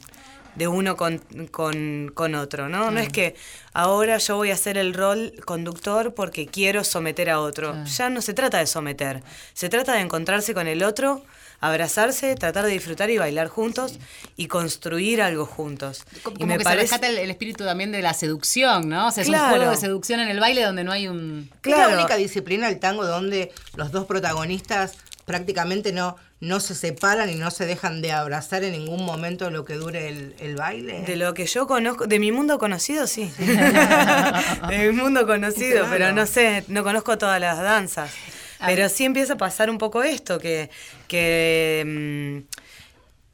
[0.55, 1.19] de uno con,
[1.51, 2.91] con, con otro, ¿no?
[2.91, 3.35] No es que
[3.73, 7.75] ahora yo voy a hacer el rol conductor porque quiero someter a otro.
[7.85, 11.23] Ya no se trata de someter, se trata de encontrarse con el otro,
[11.61, 13.99] abrazarse, tratar de disfrutar y bailar juntos
[14.37, 16.05] y construir algo juntos.
[16.23, 19.09] Como, y como que se rescata el, el espíritu también de la seducción, ¿no?
[19.09, 19.57] O sea, es un Claro.
[19.57, 21.49] juego de seducción en el baile donde no hay un...
[21.55, 21.91] Es Claro.
[21.95, 24.95] la única disciplina del tango donde los dos protagonistas
[25.25, 29.51] prácticamente no, no se separan y no se dejan de abrazar en ningún momento de
[29.53, 31.01] lo que dure el, el baile.
[31.03, 33.33] De lo que yo conozco, de mi mundo conocido, sí.
[33.39, 35.91] de mi mundo conocido, Claro.
[35.91, 38.11] pero no sé, no conozco todas las danzas.
[38.67, 40.71] Pero sí empieza a pasar un poco esto, que,
[41.07, 41.83] que,
[42.47, 42.55] mm,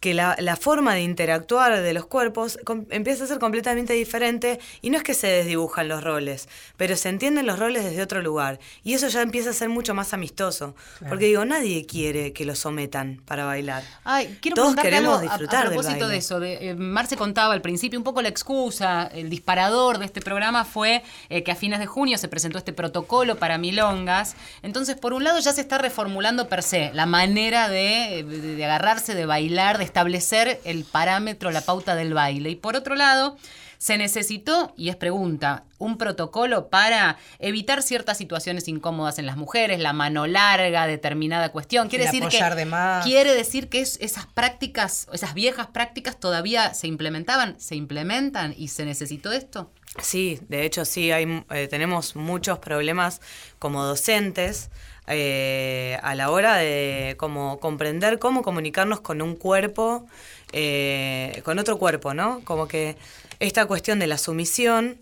[0.00, 4.58] que la, la forma de interactuar de los cuerpos com- empieza a ser completamente diferente
[4.80, 6.48] y no es que se desdibujan los roles,
[6.78, 9.92] pero se entienden los roles desde otro lugar y eso ya empieza a ser mucho
[9.94, 10.74] más amistoso,
[11.08, 13.82] porque digo, nadie quiere que lo sometan para bailar.
[14.04, 16.12] Ay, quiero Todos queremos algo a- disfrutar a, del propósito baile.
[16.12, 16.40] de eso.
[16.40, 20.64] De, eh, Marce contaba al principio un poco la excusa, el disparador de este programa
[20.64, 24.34] fue eh, que a fines de junio se presentó este protocolo para milongas.
[24.62, 28.64] Entonces, por un lado ya se está reformulando per se la manera de, de- de
[28.64, 32.50] agarrarse, de bailar, de establecer el parámetro, la pauta del baile.
[32.50, 33.36] Y por otro lado,
[33.78, 39.80] se necesitó, y es pregunta, un protocolo para evitar ciertas situaciones incómodas en las mujeres,
[39.80, 41.88] la mano larga, determinada cuestión.
[41.88, 43.04] Quiere El decir que apoyar de más.
[43.06, 48.68] quiere decir que es- esas prácticas, esas viejas prácticas todavía se implementaban, se implementan y
[48.68, 49.70] se necesitó esto.
[50.00, 53.22] Sí, de hecho sí, hay, eh, tenemos muchos problemas
[53.58, 54.68] como docentes
[55.10, 60.06] eh, a la hora de como comprender cómo comunicarnos con un cuerpo,
[60.52, 62.40] eh, con otro cuerpo, ¿no?
[62.44, 62.96] Como que
[63.40, 64.98] esta cuestión de la sumisión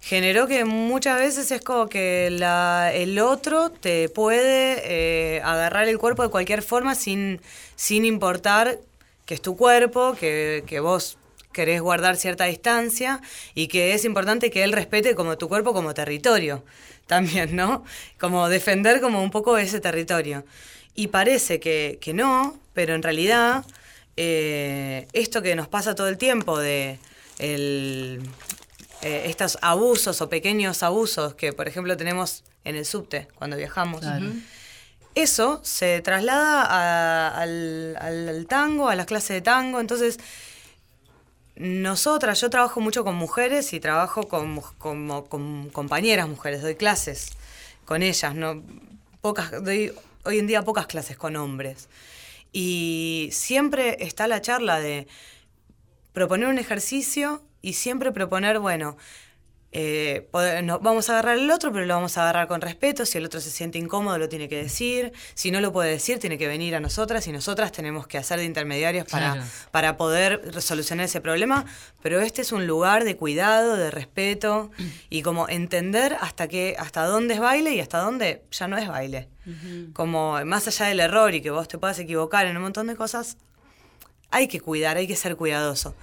[0.00, 6.22] generó que muchas veces es como que el otro te puede eh, agarrar el cuerpo
[6.22, 7.40] de cualquier forma sin,
[7.74, 8.78] sin importar
[9.24, 11.18] que es tu cuerpo, que, que vos
[11.56, 13.20] querés guardar cierta distancia
[13.54, 16.62] y que es importante que él respete como tu cuerpo como territorio
[17.08, 17.82] también, ¿no?
[18.20, 20.44] Como defender como un poco ese territorio.
[20.94, 23.64] Y parece que, que no, pero en realidad
[24.16, 26.98] eh, esto que nos pasa todo el tiempo de
[27.38, 28.20] el,
[29.02, 34.04] eh, estos abusos o pequeños abusos que, por ejemplo, tenemos en el subte cuando viajamos.
[35.14, 39.80] Eso se traslada a- al, al- al tango, a las clases de tango.
[39.80, 40.18] Entonces,
[41.56, 47.30] nosotras, yo trabajo mucho con mujeres y trabajo con, compañeras mujeres, doy clases
[47.84, 48.62] con ellas, no
[49.22, 49.92] pocas, doy
[50.24, 51.88] hoy en día pocas clases con hombres.
[52.52, 55.06] Y siempre está la charla de
[56.12, 58.96] proponer un ejercicio y siempre proponer, bueno,
[59.72, 60.28] eh,
[60.62, 63.04] no- vamos a agarrar el otro, pero lo vamos a agarrar con respeto.
[63.04, 65.12] Si el otro se siente incómodo, lo tiene que decir.
[65.34, 68.38] Si no lo puede decir, tiene que venir a nosotras y nosotras tenemos que hacer
[68.38, 69.46] de intermediarias para, Claro.
[69.72, 71.66] para poder solucionar ese problema.
[72.02, 74.70] Pero este es un lugar de cuidado, de respeto
[75.10, 78.88] y como entender hasta, qué, hasta dónde es baile y hasta dónde ya no es
[78.88, 79.28] baile.
[79.92, 82.96] Como más allá del error y que vos te puedas equivocar en un montón de
[82.96, 83.36] cosas,
[84.30, 85.94] hay que cuidar, hay que ser cuidadoso.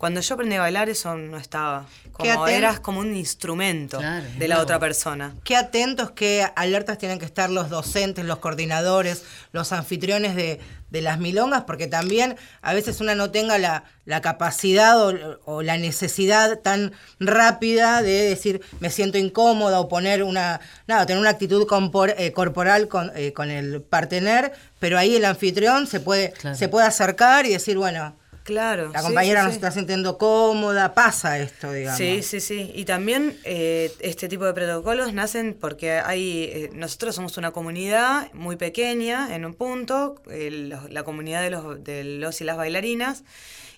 [0.00, 1.84] Cuando yo aprendí a bailar eso no estaba.
[2.12, 5.34] Como eras como un instrumento Claro, de la otra persona.
[5.44, 11.02] Qué atentos, qué alertas tienen que estar los docentes, los coordinadores, los anfitriones de, de
[11.02, 15.76] las milongas, porque también a veces una no tenga la, la capacidad o, o la
[15.76, 21.66] necesidad tan rápida de decir me siento incómoda o poner una, nada, tener una actitud
[21.66, 26.56] compor- eh, corporal con, eh, con el partener, pero ahí el anfitrión se puede, Claro.
[26.56, 28.90] se puede acercar y decir, bueno, Claro.
[28.92, 29.52] la compañera sí, no sí.
[29.52, 31.98] se está sintiendo cómoda, pasa esto, digamos.
[31.98, 32.72] Sí, sí, sí.
[32.74, 38.32] Y también eh, este tipo de protocolos nacen porque hay, eh, nosotros somos una comunidad
[38.32, 42.56] muy pequeña en un punto, eh, los- la comunidad de los, de los y las
[42.56, 43.24] bailarinas,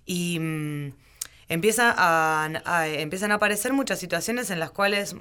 [0.06, 0.92] y mm,
[1.48, 5.16] empieza a, a- empiezan a aparecer muchas situaciones en las cuales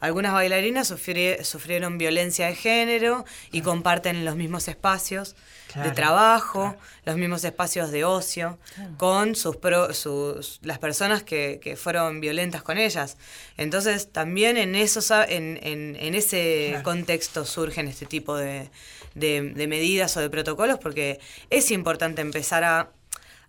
[0.00, 5.34] algunas bailarinas sufri- sufrieron violencia de género y comparten los mismos espacios
[5.74, 8.58] Claro, de trabajo, los mismos espacios de ocio,
[8.96, 13.16] con sus, pro- sus las personas que, que fueron violentas con ellas.
[13.56, 18.70] Entonces, también en, esos, en, en, en ese contexto surgen este tipo de,
[19.14, 21.18] de- de medidas o de protocolos, porque
[21.50, 22.90] es importante empezar a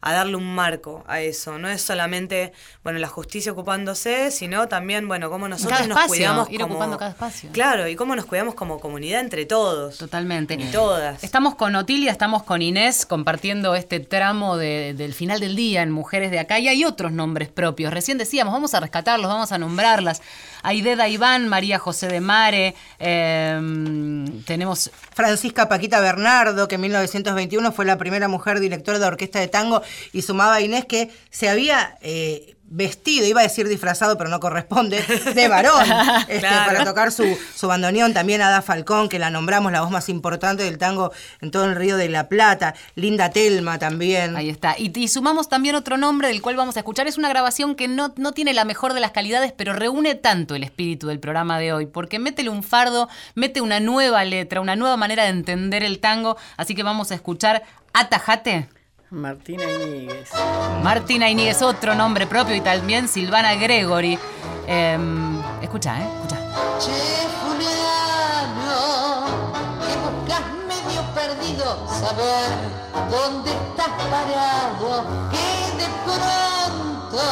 [0.02, 1.58] a darle un marco a eso.
[1.58, 6.10] No es solamente, bueno, la justicia ocupándose, sino también, bueno, cómo nosotros Cada nos espacio,
[6.16, 6.74] cuidamos ir como...
[6.74, 7.50] ocupando cada espacio.
[7.52, 9.98] Claro, y cómo nos cuidamos como comunidad entre todos.
[9.98, 10.56] Totalmente.
[10.56, 11.24] Y todas.
[11.24, 15.92] Estamos con Otilia, estamos con Inés compartiendo este tramo de- del final del día en
[15.92, 17.94] Mujeres de Acá y hay otros nombres propios.
[17.94, 20.22] Recién decíamos, vamos a rescatarlos, vamos a nombrarlas.
[20.66, 27.86] Aideda Iván, María José de Mare, eh, tenemos Francisca Paquita Bernardo, que en 1921 fue
[27.86, 31.98] la primera mujer directora de orquesta de tango, y sumaba a Inés que se había
[32.02, 35.02] eh, vestido, iba a decir disfrazado, pero no corresponde,
[35.34, 35.86] de varón,
[36.28, 36.66] este, Claro.
[36.72, 38.14] para tocar su, su bandoneón.
[38.14, 41.12] También Ada Falcón, que la nombramos la voz más importante del tango
[41.42, 42.74] en todo el Río de la Plata.
[42.96, 44.36] Linda Telma también.
[44.36, 44.76] Ahí está.
[44.78, 47.08] Y, y sumamos también otro nombre del cual vamos a escuchar.
[47.08, 50.56] Es una grabación que no, no tiene la mejor de las calidades, pero reúne tanto
[50.56, 54.76] el espíritu del programa de hoy, porque métele un fardo, mete una nueva letra, una
[54.76, 56.36] nueva manera de entender el tango.
[56.58, 57.64] Así que vamos a escuchar
[57.94, 58.68] Atajate.
[59.12, 60.30] Martina Iñiguez.
[60.84, 64.18] Martina Iníguez, otro nombre propio, y también Silvana Gregory.
[64.68, 64.98] Eh,
[65.62, 66.08] escucha, ¿eh?
[66.16, 66.38] Escucha.
[66.80, 68.82] Che, fulano,
[69.80, 72.50] que buscas medio perdido, saber
[73.12, 75.48] dónde estás parado, que
[75.78, 77.24] de pronto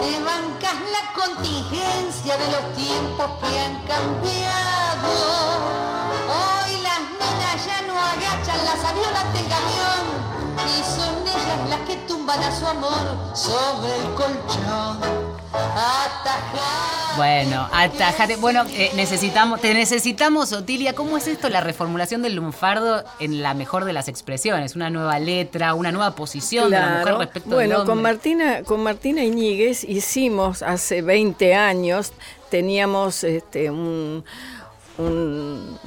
[0.00, 5.12] te bancas la contingencia de los tiempos que han cambiado.
[6.26, 10.13] Hoy las nenas ya no agachan las aviolas del camión
[10.66, 14.98] y son ellas las que tumban a su amor sobre el colchón.
[15.52, 16.94] Atajar.
[17.16, 18.36] Bueno, atajate.
[18.36, 20.94] Bueno, eh, necesitamos, te necesitamos, Otilia.
[20.94, 24.74] ¿Cómo es esto la reformulación del lunfardo en la mejor de las expresiones?
[24.74, 28.02] Una nueva letra, una nueva posición de la mujer respecto bueno, del con.
[28.02, 32.12] Martina, con Martina Iñiguez hicimos hace 20 años,
[32.50, 34.24] teníamos este, un,
[34.98, 35.78] un,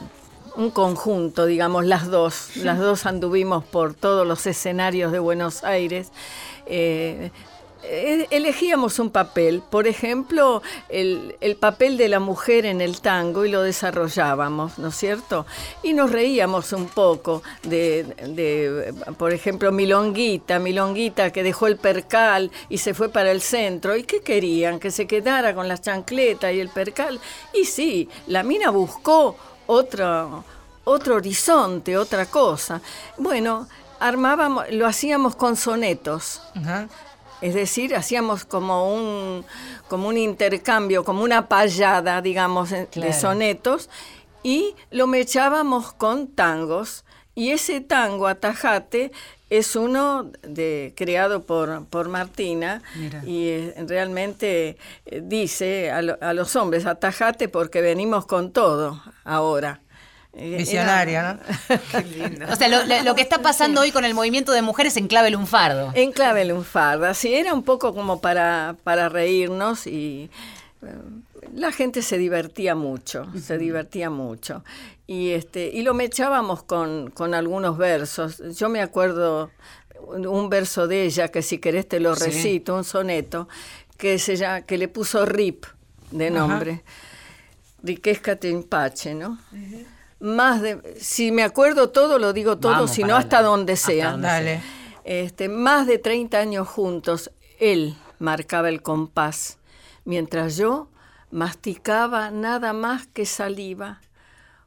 [0.58, 2.58] un conjunto, digamos, las dos.
[2.58, 6.12] Las dos anduvimos por todos los escenarios de Buenos Aires.
[6.66, 7.32] Eh,
[7.84, 13.45] eh, elegíamos un papel, por ejemplo, el, el papel de la mujer en el tango
[13.45, 15.45] y lo desarrollábamos, ¿no es cierto?
[15.84, 22.51] Y nos reíamos un poco de, de, por ejemplo, Milonguita, Milonguita que dejó el percal
[22.68, 23.95] y se fue para el centro.
[23.95, 24.80] ¿Y qué querían?
[24.80, 27.20] Que se quedara con las chancletas y el percal.
[27.53, 29.38] Y sí, la mina buscó
[29.68, 30.43] otro,
[30.84, 32.82] otro horizonte, otra cosa.
[33.18, 33.68] Bueno,
[33.99, 36.41] armábamos, lo hacíamos con sonetos.
[37.41, 39.45] Es decir, hacíamos como un,
[39.88, 43.89] como un intercambio, como una payada, digamos, de sonetos,
[44.41, 47.05] y lo mechábamos con tangos.
[47.36, 49.11] Y ese tango, Atajate,
[49.50, 53.24] es uno de, creado por, por Martina Mira.
[53.26, 59.02] y eh, realmente eh, dice a, lo- a los hombres, atajate porque venimos con todo
[59.24, 59.80] ahora.
[60.34, 61.34] Eh, era- Visionaria,
[61.70, 61.78] ¿no?
[61.91, 62.45] Qué lindo.
[62.52, 62.68] O sea,
[63.04, 65.91] lo, que está pasando hoy con el movimiento de mujeres en clave lunfardo.
[65.95, 70.30] En clave lunfarda, sí, era un poco como para, para reírnos y
[71.54, 74.64] la gente se divertía mucho, se divertía mucho.
[75.06, 78.41] Y, este, y lo mechábamos con, con algunos versos.
[78.56, 79.52] Yo me acuerdo
[80.06, 82.26] un, verso de ella, que si querés te lo Sí.
[82.26, 83.48] recito, un soneto,
[83.98, 85.66] que, se llama, que le puso Rip
[86.12, 86.84] de nombre.
[87.84, 89.38] Riquezca te empache, ¿no?
[90.20, 94.12] Más de, si me acuerdo todo, lo digo todo, si no hasta donde Hasta sea.
[94.12, 94.62] donde Dale.
[95.04, 99.58] Este, más de 30 años juntos, él marcaba el compás,
[100.06, 100.89] mientras yo
[101.32, 104.01] masticaba nada más que saliva,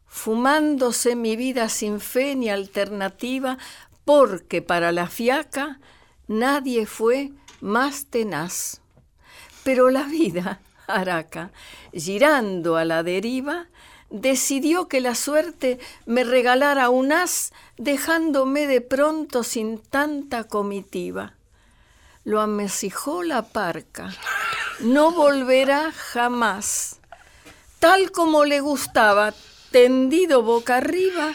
[0.06, 3.58] fumándose mi vida sin fe ni alternativa,
[4.04, 5.80] porque para la fiaca
[6.26, 8.80] nadie fue más tenaz.
[9.62, 11.52] Pero la vida, Araca,
[11.92, 13.66] girando a la deriva,
[14.10, 21.34] decidió que la suerte me regalara un as, dejándome de pronto sin tanta comitiva.
[22.24, 24.12] Lo amecijó la parca.
[24.80, 26.98] No volverá jamás.
[27.78, 29.34] Tal como le gustaba,
[29.70, 31.34] tendido boca arriba,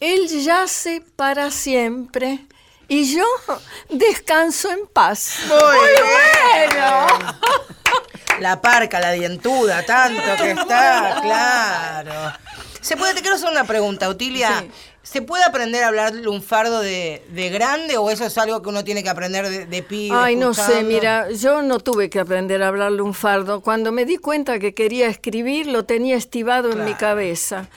[0.00, 2.46] él yace para siempre
[2.88, 3.26] y yo
[3.88, 5.40] descanso en paz.
[5.46, 7.36] Muy, bueno.
[8.40, 12.32] La parca, la dientuda, tanto que está, claro.
[12.80, 14.60] ¿Se puede, te quiero hacer una pregunta, Utilia?
[14.60, 14.70] Sí.
[15.10, 18.84] ¿Se puede aprender a hablar lunfardo de, de grande o eso es algo que uno
[18.84, 20.14] tiene que aprender de, de pibe?
[20.14, 23.62] Ay, no sé, mira, yo no tuve que aprender a hablar lunfardo.
[23.62, 27.68] Cuando me di cuenta que quería escribir, lo tenía estivado en mi cabeza.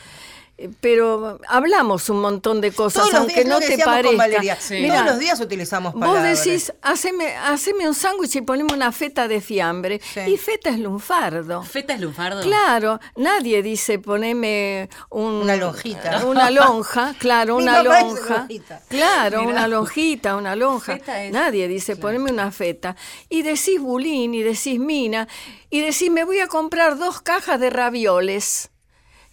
[0.82, 4.42] Pero hablamos un montón de cosas, Todos aunque días, no te parezca.
[4.72, 6.44] Mira, Todos los días utilizamos Vos palabras.
[6.44, 10.00] decís, haceme, haceme un sándwich y ponemos una feta de fiambre.
[10.14, 10.20] Sí.
[10.28, 11.64] Y feta es lunfardo.
[11.64, 12.42] ¿Feta es lunfardo?
[12.42, 16.26] Claro, nadie dice poneme un- Una lonjita.
[16.26, 18.38] Una lonja, claro, Mi una lonja.
[18.40, 18.82] lonjita.
[18.90, 19.52] Claro, Mirá.
[19.52, 20.94] una lonjita, una lonja.
[20.94, 22.96] Feta es- Nadie dice poneme una feta.
[23.30, 25.28] Y decís bulín y decís mina
[25.70, 28.70] y decís me voy a comprar dos cajas de ravioles.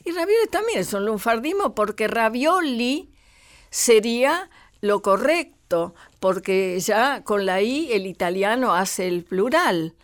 [0.09, 3.11] Y ravioles también es un lunfardismo porque ravioli
[3.69, 4.49] sería
[4.81, 9.95] lo correcto, porque ya con la I el italiano hace el plural.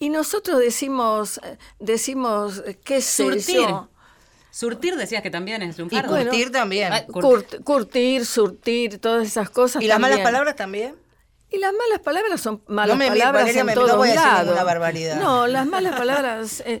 [0.00, 1.40] Y nosotros decimos,
[1.78, 3.56] decimos, qué sé Surtir.
[3.60, 3.88] yo,
[4.50, 6.10] Surtir decías que también es Y lunfardo.
[6.10, 6.92] bueno, curtir también.
[6.92, 9.82] Ah, cur- curt- curtir, surtir, todas esas cosas.
[9.82, 10.96] ¿Y las malas palabras también?
[11.54, 14.64] Y las malas palabras son malas me- palabras Valeria, en me- no todos lados.
[14.64, 15.20] barbaridad.
[15.20, 16.80] No, las malas palabras eh,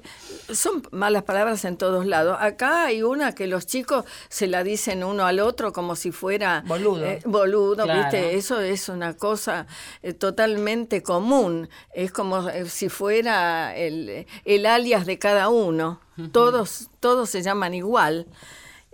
[0.52, 2.38] son malas palabras en todos lados.
[2.40, 6.64] Acá hay una que los chicos se la dicen uno al otro como si fuera
[6.66, 7.04] Boludo.
[7.04, 8.00] eh, boludo, Claro.
[8.00, 8.34] ¿viste?
[8.36, 9.66] Eso es una cosa
[10.02, 11.68] eh, totalmente común.
[11.92, 16.00] Es como eh, si fuera el, el alias de cada uno.
[16.32, 18.26] Todos, todos se llaman igual.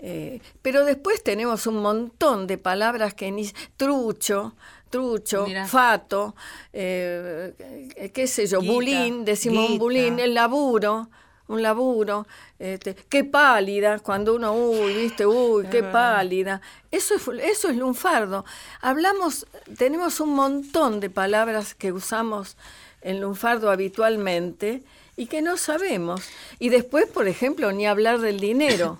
[0.01, 4.55] Eh, pero después tenemos un montón de palabras que ni trucho,
[4.89, 5.66] trucho, Mira.
[5.66, 6.34] fato,
[6.72, 7.53] eh,
[7.97, 9.82] eh, qué sé yo, Guita, bulín, decimos un guita.
[9.84, 11.09] bulín, el laburo,
[11.49, 12.26] un laburo,
[12.59, 16.61] este, qué pálida, cuando uno, uy, viste, uy, qué pálida.
[16.91, 18.45] Eso es, eso es lunfardo.
[18.80, 19.47] Hablamos,
[19.78, 22.57] tenemos un montón de palabras que usamos
[23.01, 24.82] en lunfardo habitualmente
[25.16, 26.22] y que no sabemos.
[26.59, 28.99] Y después, por ejemplo, ni hablar del dinero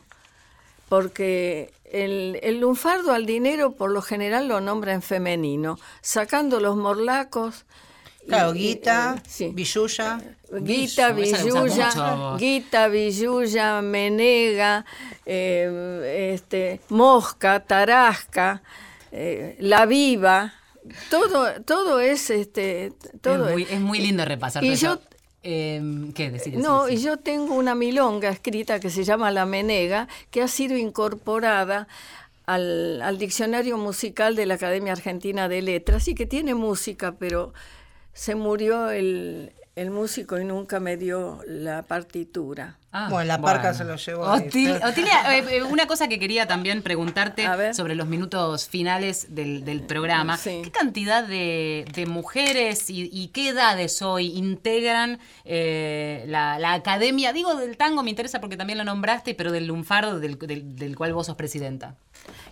[0.89, 6.76] porque el, el lunfardo al dinero por lo general lo nombra en femenino, sacando los
[6.76, 7.64] morlacos.
[8.26, 9.51] Claro, y- guita, y- sí.
[9.55, 10.20] billulla.
[10.51, 14.84] Guita, billulla, guita, billulla, menega,
[15.26, 18.62] eh, este, mosca, tarasca,
[19.12, 20.55] eh, la viva,
[21.11, 25.03] todo, todo es este, todo es, muy, es muy lindo repasar Y todo yo- eso.
[25.51, 26.59] Eh, ¿Qué decir?
[26.59, 30.77] no, y yo tengo una milonga escrita que se llama La Menega, que ha sido
[30.77, 31.89] incorporada
[32.45, 37.55] al, al diccionario musical de la Academia Argentina de Letras y que tiene música, pero
[38.13, 42.76] se murió el, el músico y nunca me dio la partitura.
[42.91, 44.24] Ah, Bueno, la parca se lo llevó.
[44.24, 49.64] Otil- Otilia, eh, eh, una cosa que quería también preguntarte sobre los minutos finales del,
[49.64, 50.39] del programa.
[50.39, 50.62] Sí.
[50.64, 57.33] ¿Qué cantidad de, de mujeres y, y qué edades hoy integran eh, la, la academia?
[57.35, 60.97] Digo del tango, me interesa porque también lo nombraste, pero del lunfardo del, del- del
[60.97, 61.95] cual vos sos presidenta.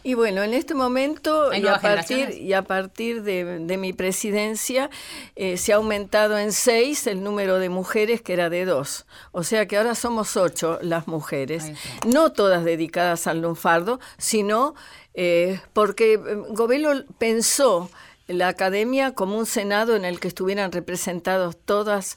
[0.06, 3.92] Y bueno, en este momento ¿Hay y a partir, y a partir de, de mi
[3.92, 4.88] presidencia
[5.34, 9.04] eh, se ha aumentado en seis el número de mujeres que era de dos.
[9.32, 11.72] O sea que ahora somos ocho las mujeres,
[12.06, 14.76] no todas dedicadas al lunfardo, sino
[15.14, 16.18] eh, porque eh,
[16.50, 17.90] Govelo pensó
[18.28, 22.16] la academia como un senado en el que estuvieran representados todas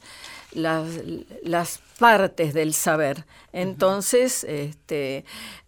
[0.52, 3.24] las partes del saber.
[3.52, 5.24] Entonces, este,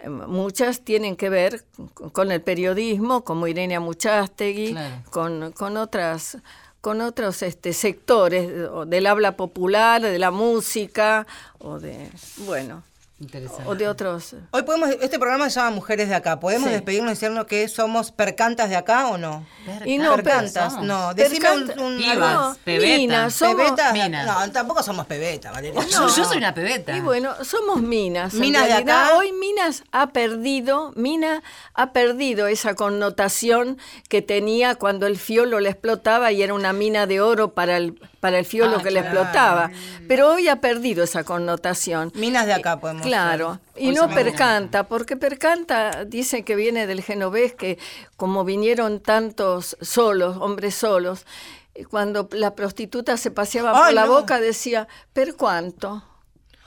[0.06, 1.64] muchas tienen que ver
[2.12, 5.02] con- el periodismo, como Irene Muchastegui, Claro.
[5.10, 6.38] con, con otras
[6.80, 8.50] con otros este, sectores
[8.88, 11.28] del habla popular, de la música,
[11.60, 12.82] o de, bueno,
[13.22, 13.64] Interesante.
[13.68, 14.34] o de otros...
[14.50, 16.40] Hoy podemos, este programa se llama Mujeres de Acá.
[16.40, 16.72] ¿Podemos Sí.
[16.74, 19.46] despedirnos diciendo que somos percantas de acá o no?
[19.84, 21.14] Y no, percantas, no.
[21.14, 22.96] Decime un, Percanta- un- Pibas, no, pebeta.
[22.98, 23.92] minas, somos- ¿Pebetas?
[23.92, 24.26] Minas.
[24.26, 25.80] No, tampoco somos pebetas, Valeria.
[25.86, 26.96] Yo, yo soy una pebeta.
[26.96, 28.34] Y bueno, somos minas.
[28.34, 29.16] en Minas de acá.
[29.16, 31.42] Hoy Minas ha perdido, Mina
[31.74, 37.06] ha perdido esa connotación que tenía cuando el fiolo le explotaba y era una mina
[37.06, 39.72] de oro para el, para el fiolo Ah, que le explotaba.
[40.06, 42.12] Pero hoy ha perdido esa connotación.
[42.14, 47.02] Minas de acá podemos Claro, y Hoy no percanta, porque percanta dice que viene del
[47.02, 47.80] genovés, que
[48.16, 51.26] como vinieron tantos solos, hombres solos,
[51.74, 56.04] y cuando la prostituta se paseaba por la boca decía, ¿per cuánto?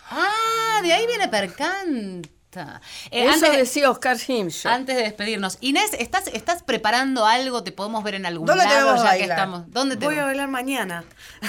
[0.10, 2.35] Ah, de ahí viene Percanta.
[3.12, 4.72] Eh, Eso antes, de, decía Oscar Himshaw.
[4.72, 5.58] antes de despedirnos.
[5.62, 7.64] Inés, ¿estás, ¿estás preparando algo?
[7.64, 9.30] ¿Te podemos ver en algún ¿Dónde te ya bailar?
[9.30, 9.64] estamos?
[9.72, 11.04] ¿Dónde te Voy a bailar mañana.
[11.42, 11.48] Ah,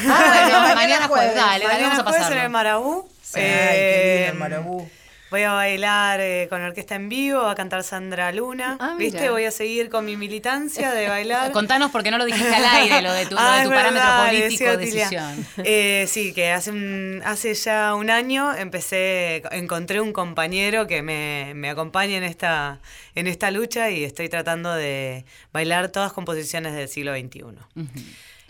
[0.53, 2.41] bueno, Mañana jueves, dale, vamos a en pasarlo.
[2.43, 3.09] el Marabú.
[3.35, 4.89] Ay, qué lindo Eh, el Marabú.
[5.29, 8.77] Voy a bailar eh, con orquesta en vivo, va a cantar Sandra Luna.
[8.79, 8.95] Ah.
[8.97, 9.29] ¿Viste?
[9.29, 11.51] Voy a seguir con mi militancia de bailar.
[11.53, 14.09] Contanos porque no lo dijiste al aire, lo de tu, lo Ah, de tu parámetro
[14.24, 15.47] político de decisión.
[15.59, 21.53] Eh, sí, que hace, un, hace ya un año empecé, encontré un compañero que me,
[21.57, 22.81] me acompaña en esta,
[23.16, 27.43] en esta lucha y estoy tratando de bailar todas composiciones del siglo XXI.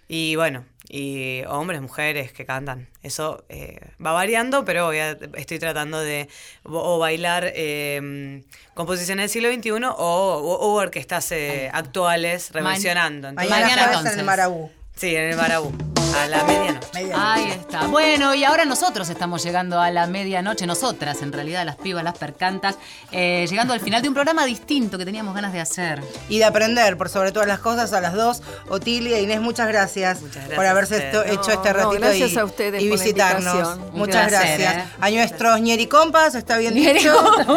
[0.08, 2.88] Y bueno, y hombres, mujeres que cantan.
[3.02, 6.28] Eso eh, va variando, pero voy a- estoy tratando de
[6.64, 8.42] o bailar eh,
[8.74, 13.28] composiciones del siglo XXI o, o- o orquestas eh, actuales reversionando.
[13.28, 14.70] Entonces- Mañana, Mañana, en el Marabú.
[14.98, 15.72] Sí, en el Barabú,
[16.18, 16.86] a la medianoche.
[16.94, 17.20] Medianoche.
[17.22, 17.86] Ahí está.
[17.88, 22.16] Bueno, y ahora nosotros estamos llegando a la medianoche, nosotras, en realidad, las pibas, las
[22.16, 22.76] percantas,
[23.12, 26.02] eh, llegando al final de un programa distinto que teníamos ganas de hacer.
[26.30, 28.42] Y de aprender, por sobre todas las cosas, a las dos.
[28.70, 32.32] Otilia e Inés, muchas gracias, Muchas gracias por haberse esto- hecho este no, ratito gracias
[32.32, 33.78] y, a ustedes y por la visitarnos.
[33.92, 34.86] Muchas placer, gracias.
[34.86, 34.90] ¿eh?
[34.98, 37.12] A nuestros ñericompas, está bien dicho.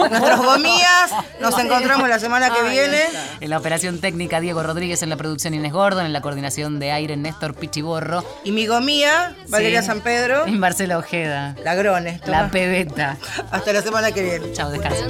[0.09, 1.11] Nuestros gomías.
[1.39, 3.03] Nos encontramos la semana que Ay, viene.
[3.39, 6.91] En la operación técnica, Diego Rodríguez, en la producción Inés Gordon, en la coordinación de
[6.91, 8.23] aire, Néstor Pichiborro.
[8.43, 9.87] Y mi gomía, Valeria Sí.
[9.87, 10.47] San Pedro.
[10.47, 11.55] Y Marcela Ojeda.
[11.63, 12.27] Lagrones.
[12.27, 13.17] La pebeta.
[13.51, 14.51] Hasta la semana que viene.
[14.53, 15.09] Chao, descansen.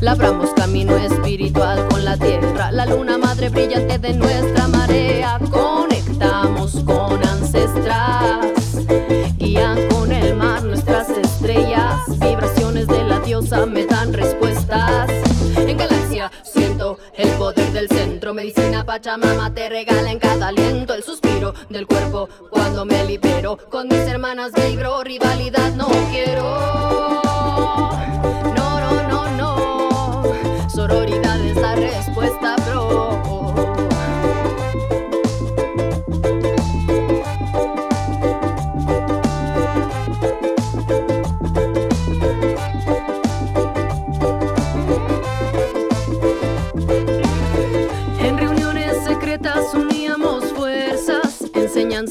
[0.00, 5.38] Labramos camino espiritual con la tierra, la luna madre brillante de nuestra marea.
[5.50, 8.46] Conectamos con ancestras,
[9.36, 11.96] guían con el mar nuestras estrellas.
[12.08, 15.10] Vibraciones de la diosa me dan respuestas.
[15.56, 18.32] En galaxia siento el poder del centro.
[18.32, 20.87] Medicina Pachamama te regala en cada aliento
[21.78, 23.56] el cuerpo cuando me libero.
[23.70, 26.77] Con mis hermanas vibro, rivalidad no quiero.